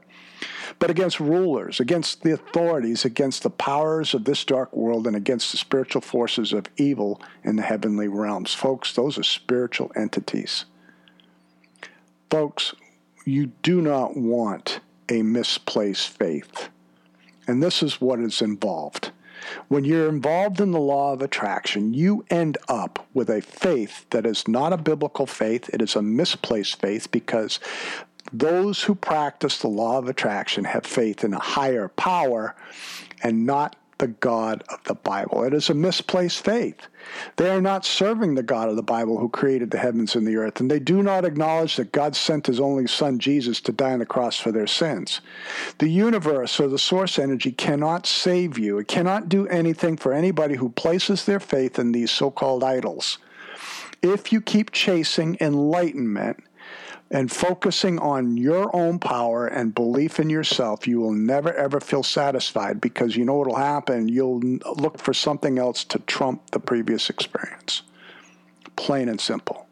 but 0.78 0.92
against 0.92 1.20
rulers, 1.20 1.80
against 1.80 2.22
the 2.22 2.34
authorities, 2.34 3.04
against 3.04 3.42
the 3.44 3.50
powers 3.50 4.14
of 4.14 4.26
this 4.26 4.46
dark 4.46 4.74
world, 4.76 5.08
and 5.08 5.16
against 5.16 5.52
the 5.52 5.58
spiritual 5.58 6.02
forces 6.02 6.54
of 6.54 6.68
evil 6.78 7.20
in 7.44 7.56
the 7.56 7.64
heavenly 7.64 8.08
realms. 8.08 8.54
Folks, 8.54 8.94
those 8.94 9.18
are 9.18 9.24
spiritual 9.24 9.92
entities. 9.96 10.66
Folks, 12.30 12.76
you 13.26 13.48
do 13.64 13.82
not 13.82 14.16
want 14.16 14.82
a 15.10 15.22
misplaced 15.22 16.10
faith. 16.10 16.70
And 17.48 17.62
this 17.64 17.82
is 17.82 18.00
what 18.00 18.20
is 18.20 18.42
involved. 18.42 19.12
When 19.70 19.86
you're 19.86 20.10
involved 20.10 20.60
in 20.60 20.72
the 20.72 20.80
law 20.80 21.14
of 21.14 21.22
attraction, 21.22 21.94
you 21.94 22.26
end 22.30 22.58
up 22.68 23.08
with 23.14 23.30
a 23.30 23.42
faith 23.42 24.06
that 24.10 24.26
is 24.26 24.48
not 24.48 24.74
a 24.74 24.78
biblical 24.78 25.26
faith. 25.26 25.70
It 25.74 25.82
is 25.82 25.96
a 25.96 26.02
misplaced 26.02 26.80
faith 26.82 27.10
because 27.12 27.60
those 28.32 28.84
who 28.84 28.96
practice 28.96 29.58
the 29.58 29.68
law 29.68 29.98
of 29.98 30.08
attraction 30.08 30.66
have 30.66 30.86
faith 30.86 31.24
in 31.24 31.34
a 31.34 31.40
higher 31.40 31.88
power 31.88 32.56
and 33.24 33.46
not 33.46 33.76
the 34.00 34.08
God 34.08 34.64
of 34.70 34.84
the 34.86 34.96
Bible. 34.96 35.44
It 35.44 35.54
is 35.54 35.70
a 35.70 35.74
misplaced 35.74 36.44
faith. 36.44 36.88
They 37.36 37.50
are 37.50 37.62
not 37.62 37.86
serving 37.86 38.36
the 38.36 38.44
God 38.44 38.70
of 38.70 38.76
the 38.76 38.84
Bible 38.84 39.20
who 39.20 39.30
created 39.30 39.72
the 39.72 39.78
heavens 39.78 40.16
and 40.16 40.28
the 40.28 40.38
earth, 40.38 40.60
and 40.60 40.70
they 40.70 40.80
do 40.80 41.04
not 41.04 41.26
acknowledge 41.26 41.76
that 41.76 41.92
God 41.92 42.16
sent 42.16 42.48
his 42.48 42.60
only 42.60 42.88
Son, 42.88 43.20
Jesus, 43.20 43.62
to 43.62 43.72
die 43.72 43.94
on 43.94 44.00
the 44.00 44.06
cross 44.06 44.40
for 44.40 44.52
their 44.52 44.68
sins. 44.68 45.22
The 45.78 45.90
universe 45.90 46.60
or 46.60 46.68
the 46.68 46.80
source 46.80 47.20
energy 47.20 47.52
cannot 47.52 48.08
save 48.08 48.58
you. 48.58 48.80
It 48.80 48.88
cannot 48.88 49.30
do 49.30 49.48
anything 49.48 49.98
for 49.98 50.14
anybody 50.14 50.56
who 50.56 50.70
places 50.70 51.26
their 51.26 51.40
faith 51.40 51.78
in 51.78 51.92
these 51.92 52.12
so 52.12 52.32
called 52.32 52.64
idols. 52.64 53.20
If 54.02 54.32
you 54.32 54.40
keep 54.40 54.72
chasing 54.72 55.38
enlightenment, 55.42 56.44
and 57.12 57.32
focusing 57.32 57.98
on 58.00 58.38
your 58.38 58.74
own 58.76 59.00
power 59.00 59.48
and 59.48 59.74
belief 59.74 60.20
in 60.20 60.30
yourself, 60.30 60.88
you 60.88 61.00
will 61.00 61.14
never 61.14 61.54
ever 61.54 61.80
feel 61.80 62.04
satisfied 62.04 62.80
because 62.80 63.16
you 63.16 63.26
know 63.26 63.36
what'll 63.36 63.56
happen. 63.56 64.08
You'll 64.08 64.40
look 64.40 65.00
for 65.00 65.14
something 65.14 65.58
else 65.58 65.84
to 65.86 66.00
trump 66.00 66.52
the 66.52 66.60
previous 66.60 67.10
experience. 67.10 67.82
Plain 68.76 69.10
and 69.10 69.20
simple. 69.20 69.68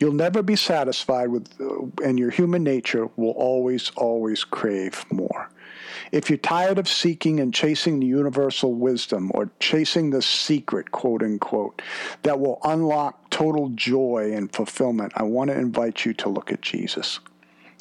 You'll 0.00 0.12
never 0.12 0.42
be 0.42 0.56
satisfied 0.56 1.28
with, 1.28 1.48
uh, 1.60 1.86
and 2.04 2.18
your 2.18 2.30
human 2.30 2.64
nature 2.64 3.08
will 3.16 3.30
always, 3.30 3.90
always 3.96 4.42
crave 4.42 5.04
more. 5.12 5.48
If 6.12 6.28
you're 6.28 6.36
tired 6.36 6.78
of 6.78 6.88
seeking 6.88 7.40
and 7.40 7.54
chasing 7.54 7.98
the 7.98 8.06
universal 8.06 8.74
wisdom 8.74 9.30
or 9.34 9.50
chasing 9.60 10.10
the 10.10 10.20
secret, 10.20 10.92
quote 10.92 11.22
unquote, 11.22 11.80
that 12.22 12.38
will 12.38 12.60
unlock 12.64 13.30
total 13.30 13.70
joy 13.70 14.32
and 14.34 14.52
fulfillment, 14.52 15.14
I 15.16 15.22
want 15.22 15.48
to 15.48 15.58
invite 15.58 16.04
you 16.04 16.12
to 16.14 16.28
look 16.28 16.52
at 16.52 16.60
Jesus. 16.60 17.18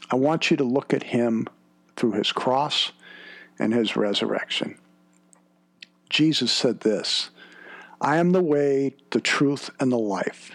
I 0.10 0.16
want 0.16 0.50
you 0.50 0.56
to 0.58 0.64
look 0.64 0.94
at 0.94 1.04
him 1.04 1.48
through 1.98 2.14
his 2.14 2.32
cross 2.32 2.94
and 3.60 3.74
his 3.74 3.98
resurrection. 3.98 4.78
Jesus 6.10 6.54
said 6.54 6.80
this 6.80 7.32
I 8.00 8.16
am 8.16 8.32
the 8.32 8.42
way, 8.42 8.96
the 9.10 9.22
truth, 9.22 9.70
and 9.78 9.92
the 9.92 10.00
life. 10.00 10.52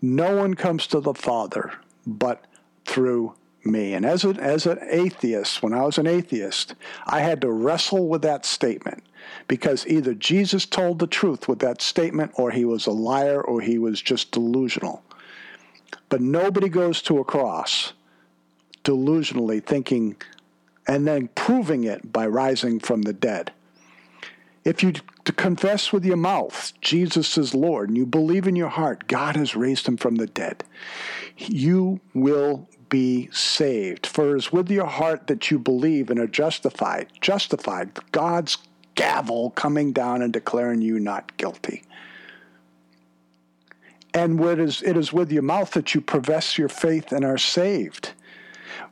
No 0.00 0.36
one 0.36 0.54
comes 0.54 0.86
to 0.88 1.00
the 1.00 1.14
Father 1.14 1.72
but 2.06 2.46
through 2.86 3.34
me. 3.64 3.94
And 3.94 4.04
as, 4.06 4.24
a, 4.24 4.30
as 4.30 4.66
an 4.66 4.78
atheist, 4.82 5.62
when 5.62 5.72
I 5.72 5.82
was 5.82 5.98
an 5.98 6.06
atheist, 6.06 6.74
I 7.06 7.20
had 7.20 7.40
to 7.42 7.50
wrestle 7.50 8.08
with 8.08 8.22
that 8.22 8.44
statement 8.44 9.04
because 9.46 9.86
either 9.86 10.14
Jesus 10.14 10.66
told 10.66 10.98
the 10.98 11.06
truth 11.06 11.48
with 11.48 11.58
that 11.60 11.82
statement 11.82 12.32
or 12.34 12.50
he 12.50 12.64
was 12.64 12.86
a 12.86 12.92
liar 12.92 13.40
or 13.40 13.60
he 13.60 13.78
was 13.78 14.00
just 14.00 14.30
delusional. 14.30 15.02
But 16.08 16.20
nobody 16.20 16.68
goes 16.68 17.02
to 17.02 17.18
a 17.18 17.24
cross 17.24 17.92
delusionally 18.84 19.62
thinking 19.62 20.16
and 20.86 21.06
then 21.06 21.28
proving 21.34 21.84
it 21.84 22.12
by 22.12 22.26
rising 22.26 22.80
from 22.80 23.02
the 23.02 23.12
dead. 23.12 23.52
If 24.64 24.82
you 24.82 24.94
confess 25.36 25.92
with 25.92 26.04
your 26.04 26.16
mouth 26.16 26.72
Jesus 26.80 27.36
is 27.36 27.54
Lord 27.54 27.90
and 27.90 27.98
you 27.98 28.06
believe 28.06 28.46
in 28.46 28.56
your 28.56 28.68
heart 28.68 29.06
God 29.06 29.36
has 29.36 29.54
raised 29.54 29.86
him 29.86 29.96
from 29.96 30.16
the 30.16 30.26
dead, 30.26 30.64
you 31.36 32.00
will 32.14 32.66
be 32.88 33.28
saved. 33.32 34.06
For 34.06 34.34
it 34.34 34.38
is 34.38 34.52
with 34.52 34.70
your 34.70 34.86
heart 34.86 35.26
that 35.26 35.50
you 35.50 35.58
believe 35.58 36.10
and 36.10 36.18
are 36.18 36.26
justified. 36.26 37.08
Justified. 37.20 37.90
God's 38.12 38.58
gavel 38.94 39.50
coming 39.50 39.92
down 39.92 40.22
and 40.22 40.32
declaring 40.32 40.82
you 40.82 40.98
not 40.98 41.36
guilty. 41.36 41.82
And 44.14 44.40
it 44.40 44.58
is, 44.58 44.82
it 44.82 44.96
is 44.96 45.12
with 45.12 45.30
your 45.30 45.42
mouth 45.42 45.70
that 45.72 45.94
you 45.94 46.00
profess 46.00 46.58
your 46.58 46.68
faith 46.68 47.12
and 47.12 47.24
are 47.24 47.38
saved. 47.38 48.12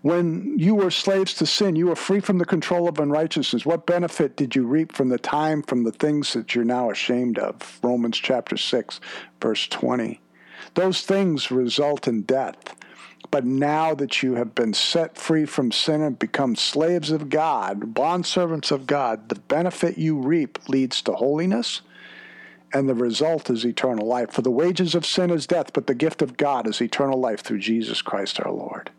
When 0.03 0.59
you 0.59 0.75
were 0.75 0.91
slaves 0.91 1.35
to 1.35 1.47
sin, 1.47 1.75
you 1.75 1.87
were 1.87 1.97
free 1.97 2.21
from 2.21 2.39
the 2.39 2.45
control 2.45 2.89
of 2.89 2.99
unrighteousness. 2.99 3.67
What 3.67 3.87
benefit 3.87 4.37
did 4.37 4.55
you 4.55 4.65
reap 4.65 4.93
from 4.93 5.09
the 5.09 5.19
time 5.19 5.63
from 5.63 5.85
the 5.85 5.93
things 5.93 6.33
that 6.35 6.55
you're 6.55 6.65
now 6.65 6.91
ashamed 6.91 7.39
of? 7.39 7.81
Romans 7.83 8.19
chapter 8.19 8.57
6, 8.57 9.01
verse 9.41 9.67
20. 9.67 10.21
Those 10.75 11.03
things 11.03 11.51
result 11.51 12.07
in 12.07 12.23
death. 12.23 12.77
But 13.31 13.45
now 13.45 13.95
that 13.95 14.23
you 14.23 14.35
have 14.35 14.55
been 14.55 14.75
set 14.75 15.17
free 15.17 15.47
from 15.47 15.73
sin 15.73 16.03
and 16.03 16.19
become 16.19 16.57
slaves 16.57 17.11
of 17.11 17.29
God, 17.29 17.95
bondservants 17.95 18.71
of 18.71 18.87
God, 18.87 19.29
the 19.29 19.35
benefit 19.37 19.99
you 19.99 20.17
reap 20.19 20.69
leads 20.69 21.03
to 21.03 21.13
holiness, 21.13 21.83
and 22.73 22.89
the 22.89 22.95
result 22.95 23.51
is 23.51 23.65
eternal 23.65 24.07
life. 24.07 24.31
For 24.31 24.43
the 24.43 24.51
wages 24.51 24.95
of 24.95 25.07
sin 25.07 25.31
is 25.31 25.47
death, 25.47 25.73
but 25.73 25.87
the 25.87 25.95
gift 25.95 26.23
of 26.23 26.37
God 26.37 26.67
is 26.67 26.81
eternal 26.81 27.19
life 27.19 27.41
through 27.41 27.61
Jesus 27.61 28.03
Christ 28.03 28.41
our 28.41 28.53
Lord. 28.53 28.91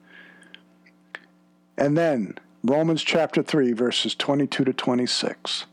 And 1.77 1.97
then, 1.97 2.37
Romans 2.63 3.03
chapter 3.03 3.43
3, 3.43 3.73
verses 3.73 4.15
22 4.15 4.65
to 4.65 4.73
26. 4.73 5.65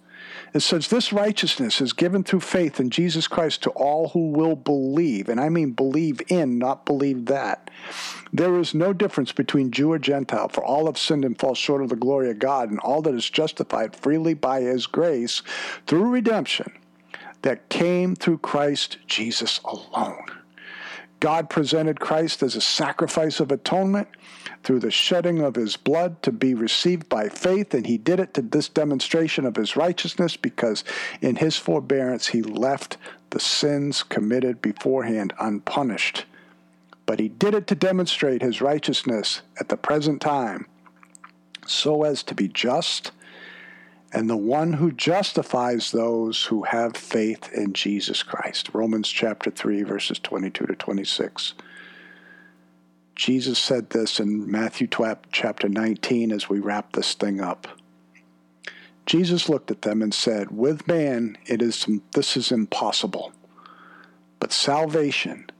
It 0.55 0.61
says, 0.61 0.87
This 0.87 1.13
righteousness 1.13 1.81
is 1.81 1.93
given 1.93 2.23
through 2.23 2.41
faith 2.41 2.79
in 2.79 2.89
Jesus 2.89 3.27
Christ 3.27 3.65
to 3.65 3.71
all 3.71 4.11
who 4.11 4.31
will 4.31 4.55
believe. 4.55 5.29
And 5.29 5.41
I 5.41 5.49
mean 5.49 5.73
believe 5.73 6.23
in, 6.29 6.59
not 6.59 6.87
believe 6.87 7.27
that. 7.27 7.71
There 8.33 8.57
is 8.59 8.73
no 8.73 8.93
difference 8.93 9.33
between 9.33 9.73
Jew 9.73 9.93
or 9.93 9.99
Gentile, 9.99 10.49
for 10.49 10.65
all 10.65 10.87
have 10.87 10.97
sinned 10.97 11.25
and 11.25 11.39
fall 11.39 11.57
short 11.57 11.83
of 11.83 11.89
the 11.89 11.97
glory 11.97 12.31
of 12.31 12.39
God, 12.39 12.71
and 12.71 12.79
all 12.81 13.03
that 13.03 13.15
is 13.15 13.29
justified 13.29 13.97
freely 13.97 14.35
by 14.35 14.61
his 14.61 14.87
grace 14.87 15.43
through 15.89 16.09
redemption 16.09 16.73
that 17.43 17.69
came 17.69 18.15
through 18.15 18.39
Christ 18.39 18.99
Jesus 19.07 19.61
alone. 19.65 20.25
God 21.19 21.51
presented 21.51 22.01
Christ 22.01 22.43
as 22.43 22.55
a 22.55 22.61
sacrifice 22.61 23.41
of 23.41 23.51
atonement 23.51 24.09
through 24.65 24.81
the 24.81 24.91
shedding 24.91 25.41
of 25.41 25.55
his 25.55 25.77
blood 25.77 26.23
to 26.23 26.33
be 26.33 26.55
received 26.55 27.09
by 27.09 27.29
faith, 27.29 27.75
and 27.75 27.87
he 27.87 27.99
did 27.99 28.19
it 28.19 28.35
to 28.35 28.43
this 28.43 28.69
demonstration 28.69 29.45
of 29.45 29.57
his 29.57 29.77
righteousness 29.77 30.37
because 30.37 30.83
in 31.21 31.37
his 31.37 31.57
forbearance 31.57 32.29
he 32.29 32.43
left 32.43 32.97
the 33.31 33.41
sins 33.41 34.03
committed 34.03 34.63
beforehand 34.63 35.33
unpunished. 35.39 36.25
But 37.07 37.21
he 37.21 37.29
did 37.29 37.55
it 37.55 37.67
to 37.69 37.75
demonstrate 37.75 38.43
his 38.43 38.61
righteousness 38.61 39.43
at 39.61 39.69
the 39.69 39.77
present 39.77 40.21
time 40.21 40.67
so 41.67 42.03
as 42.03 42.23
to 42.25 42.35
be 42.35 42.49
just 42.49 43.13
and 44.15 44.31
the 44.31 44.37
one 44.37 44.75
who 44.75 44.93
justifies 44.93 45.91
those 45.91 46.45
who 46.45 46.63
have 46.63 46.97
faith 46.97 47.53
in 47.53 47.73
Jesus 47.73 48.23
Christ. 48.23 48.71
Romans 48.73 49.09
chapter 49.09 49.51
3, 49.51 49.83
verses 49.83 50.21
22 50.21 50.67
to 50.67 50.75
26. 50.77 51.55
Jesus 53.15 53.59
said 53.59 53.91
this 53.91 54.19
in 54.19 54.51
Matthew 54.51 54.89
chapter 55.33 55.69
19 55.69 56.33
as 56.33 56.49
we 56.49 56.59
wrap 56.59 56.93
this 56.93 57.15
thing 57.15 57.41
up. 57.41 57.69
Jesus 59.07 59.49
looked 59.49 59.71
at 59.71 59.83
them 59.83 60.03
and 60.03 60.13
said, 60.13 60.51
With 60.51 60.89
man 60.89 61.37
it 61.47 61.63
is 61.63 61.87
this 62.13 62.37
is 62.37 62.51
impossible. 62.51 63.33
But 64.41 64.53
salvation, 64.53 65.51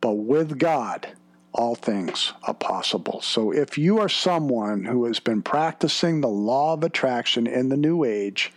but 0.00 0.14
with 0.14 0.58
God 0.58 1.08
all 1.52 1.74
things 1.74 2.32
are 2.44 2.54
possible. 2.54 3.20
So 3.20 3.52
if 3.52 3.76
you 3.76 3.98
are 3.98 4.08
someone 4.08 4.84
who 4.84 5.04
has 5.04 5.20
been 5.20 5.42
practicing 5.42 6.20
the 6.20 6.28
law 6.28 6.72
of 6.72 6.82
attraction 6.82 7.46
in 7.46 7.68
the 7.68 7.76
new 7.76 8.04
age, 8.04 8.52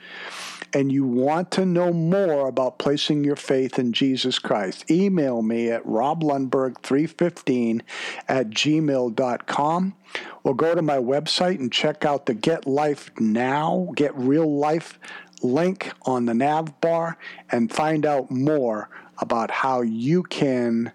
and 0.73 0.91
you 0.91 1.05
want 1.05 1.51
to 1.51 1.65
know 1.65 1.93
more 1.93 2.47
about 2.47 2.79
placing 2.79 3.23
your 3.23 3.35
faith 3.35 3.79
in 3.79 3.93
Jesus 3.93 4.39
Christ, 4.39 4.89
email 4.89 5.41
me 5.41 5.69
at 5.69 5.85
roblundberg315 5.85 7.81
at 8.27 8.49
gmail.com 8.49 9.95
or 10.43 10.55
go 10.55 10.75
to 10.75 10.81
my 10.81 10.97
website 10.97 11.59
and 11.59 11.71
check 11.71 12.05
out 12.05 12.25
the 12.25 12.33
Get 12.33 12.67
Life 12.67 13.11
Now, 13.19 13.91
Get 13.95 14.15
Real 14.15 14.57
Life 14.57 14.99
link 15.41 15.91
on 16.03 16.25
the 16.25 16.33
nav 16.33 16.79
bar 16.81 17.17
and 17.51 17.71
find 17.71 18.05
out 18.05 18.31
more 18.31 18.89
about 19.19 19.51
how 19.51 19.81
you 19.81 20.23
can 20.23 20.91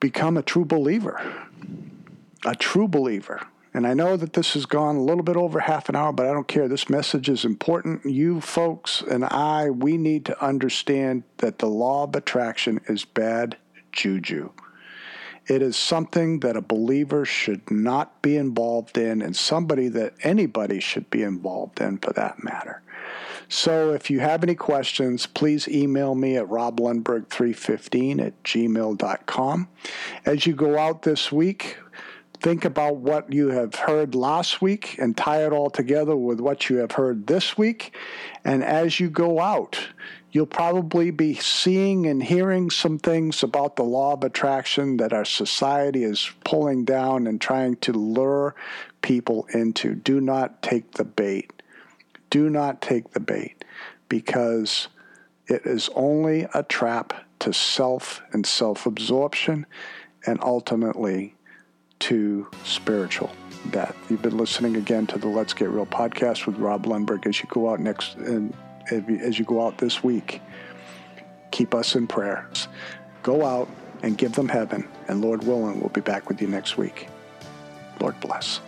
become 0.00 0.36
a 0.36 0.42
true 0.42 0.64
believer. 0.64 1.20
A 2.44 2.54
true 2.54 2.88
believer. 2.88 3.46
And 3.74 3.88
I 3.88 3.92
know 3.92 4.16
that 4.16 4.34
this 4.34 4.54
has 4.54 4.66
gone 4.66 4.94
a 4.94 5.02
little 5.02 5.24
bit 5.24 5.36
over 5.36 5.58
half 5.58 5.88
an 5.88 5.96
hour, 5.96 6.12
but 6.12 6.26
I 6.26 6.32
don't 6.32 6.46
care. 6.46 6.68
This 6.68 6.88
message 6.88 7.28
is 7.28 7.44
important. 7.44 8.04
You 8.04 8.40
folks 8.40 9.02
and 9.02 9.24
I, 9.24 9.68
we 9.68 9.96
need 9.96 10.24
to 10.26 10.44
understand 10.44 11.24
that 11.38 11.58
the 11.58 11.66
law 11.66 12.04
of 12.04 12.14
attraction 12.14 12.80
is 12.86 13.04
bad 13.04 13.56
juju. 13.90 14.50
It 15.46 15.60
is 15.60 15.76
something 15.76 16.40
that 16.40 16.56
a 16.56 16.62
believer 16.62 17.24
should 17.24 17.70
not 17.70 18.22
be 18.22 18.36
involved 18.36 18.96
in, 18.96 19.20
and 19.20 19.36
somebody 19.36 19.88
that 19.88 20.14
anybody 20.22 20.80
should 20.80 21.10
be 21.10 21.22
involved 21.22 21.80
in 21.82 21.98
for 21.98 22.14
that 22.14 22.42
matter. 22.42 22.80
So 23.48 23.92
if 23.92 24.08
you 24.08 24.20
have 24.20 24.42
any 24.42 24.54
questions, 24.54 25.26
please 25.26 25.68
email 25.68 26.14
me 26.14 26.38
at 26.38 26.46
roblundberg315 26.46 28.26
at 28.26 28.42
gmail.com. 28.42 29.68
As 30.24 30.46
you 30.46 30.54
go 30.54 30.78
out 30.78 31.02
this 31.02 31.30
week, 31.30 31.76
think 32.44 32.64
about 32.64 32.96
what 32.96 33.32
you 33.32 33.48
have 33.48 33.74
heard 33.74 34.14
last 34.14 34.62
week 34.62 34.96
and 34.98 35.16
tie 35.16 35.44
it 35.44 35.52
all 35.52 35.70
together 35.70 36.14
with 36.14 36.38
what 36.38 36.68
you 36.68 36.76
have 36.76 36.92
heard 36.92 37.26
this 37.26 37.58
week. 37.58 37.96
And 38.44 38.62
as 38.62 39.00
you 39.00 39.10
go 39.10 39.40
out, 39.40 39.80
you'll 40.30 40.46
probably 40.46 41.10
be 41.10 41.34
seeing 41.34 42.06
and 42.06 42.22
hearing 42.22 42.70
some 42.70 42.98
things 42.98 43.42
about 43.42 43.74
the 43.74 43.82
law 43.82 44.12
of 44.12 44.22
attraction 44.22 44.98
that 44.98 45.12
our 45.12 45.24
society 45.24 46.04
is 46.04 46.30
pulling 46.44 46.84
down 46.84 47.26
and 47.26 47.40
trying 47.40 47.76
to 47.76 47.92
lure 47.92 48.54
people 49.02 49.46
into. 49.52 49.96
Do 49.96 50.20
not 50.20 50.62
take 50.62 50.92
the 50.92 51.04
bait 51.04 51.50
do 52.34 52.50
not 52.50 52.82
take 52.82 53.12
the 53.12 53.20
bait 53.20 53.64
because 54.08 54.88
it 55.46 55.64
is 55.64 55.88
only 55.94 56.48
a 56.52 56.64
trap 56.64 57.12
to 57.38 57.52
self 57.52 58.20
and 58.32 58.44
self 58.44 58.86
absorption 58.86 59.64
and 60.26 60.40
ultimately 60.42 61.36
to 62.00 62.46
spiritual 62.64 63.30
death. 63.70 63.96
You've 64.10 64.22
been 64.22 64.36
listening 64.36 64.76
again 64.76 65.06
to 65.08 65.18
the 65.18 65.28
Let's 65.28 65.52
Get 65.52 65.70
Real 65.70 65.86
podcast 65.86 66.46
with 66.46 66.56
Rob 66.58 66.84
Lundberg 66.86 67.26
as 67.26 67.40
you 67.40 67.46
go 67.48 67.70
out 67.70 67.80
next 67.80 68.16
and 68.16 68.54
as 68.90 69.38
you 69.38 69.44
go 69.44 69.66
out 69.66 69.78
this 69.78 70.04
week. 70.04 70.40
Keep 71.50 71.74
us 71.74 71.94
in 71.94 72.06
prayer. 72.06 72.48
Go 73.22 73.44
out 73.44 73.68
and 74.02 74.18
give 74.18 74.32
them 74.32 74.48
heaven, 74.48 74.86
and 75.08 75.22
Lord 75.22 75.44
willing, 75.44 75.80
we'll 75.80 75.88
be 75.88 76.02
back 76.02 76.28
with 76.28 76.42
you 76.42 76.48
next 76.48 76.76
week. 76.76 77.08
Lord 78.00 78.18
bless. 78.20 78.60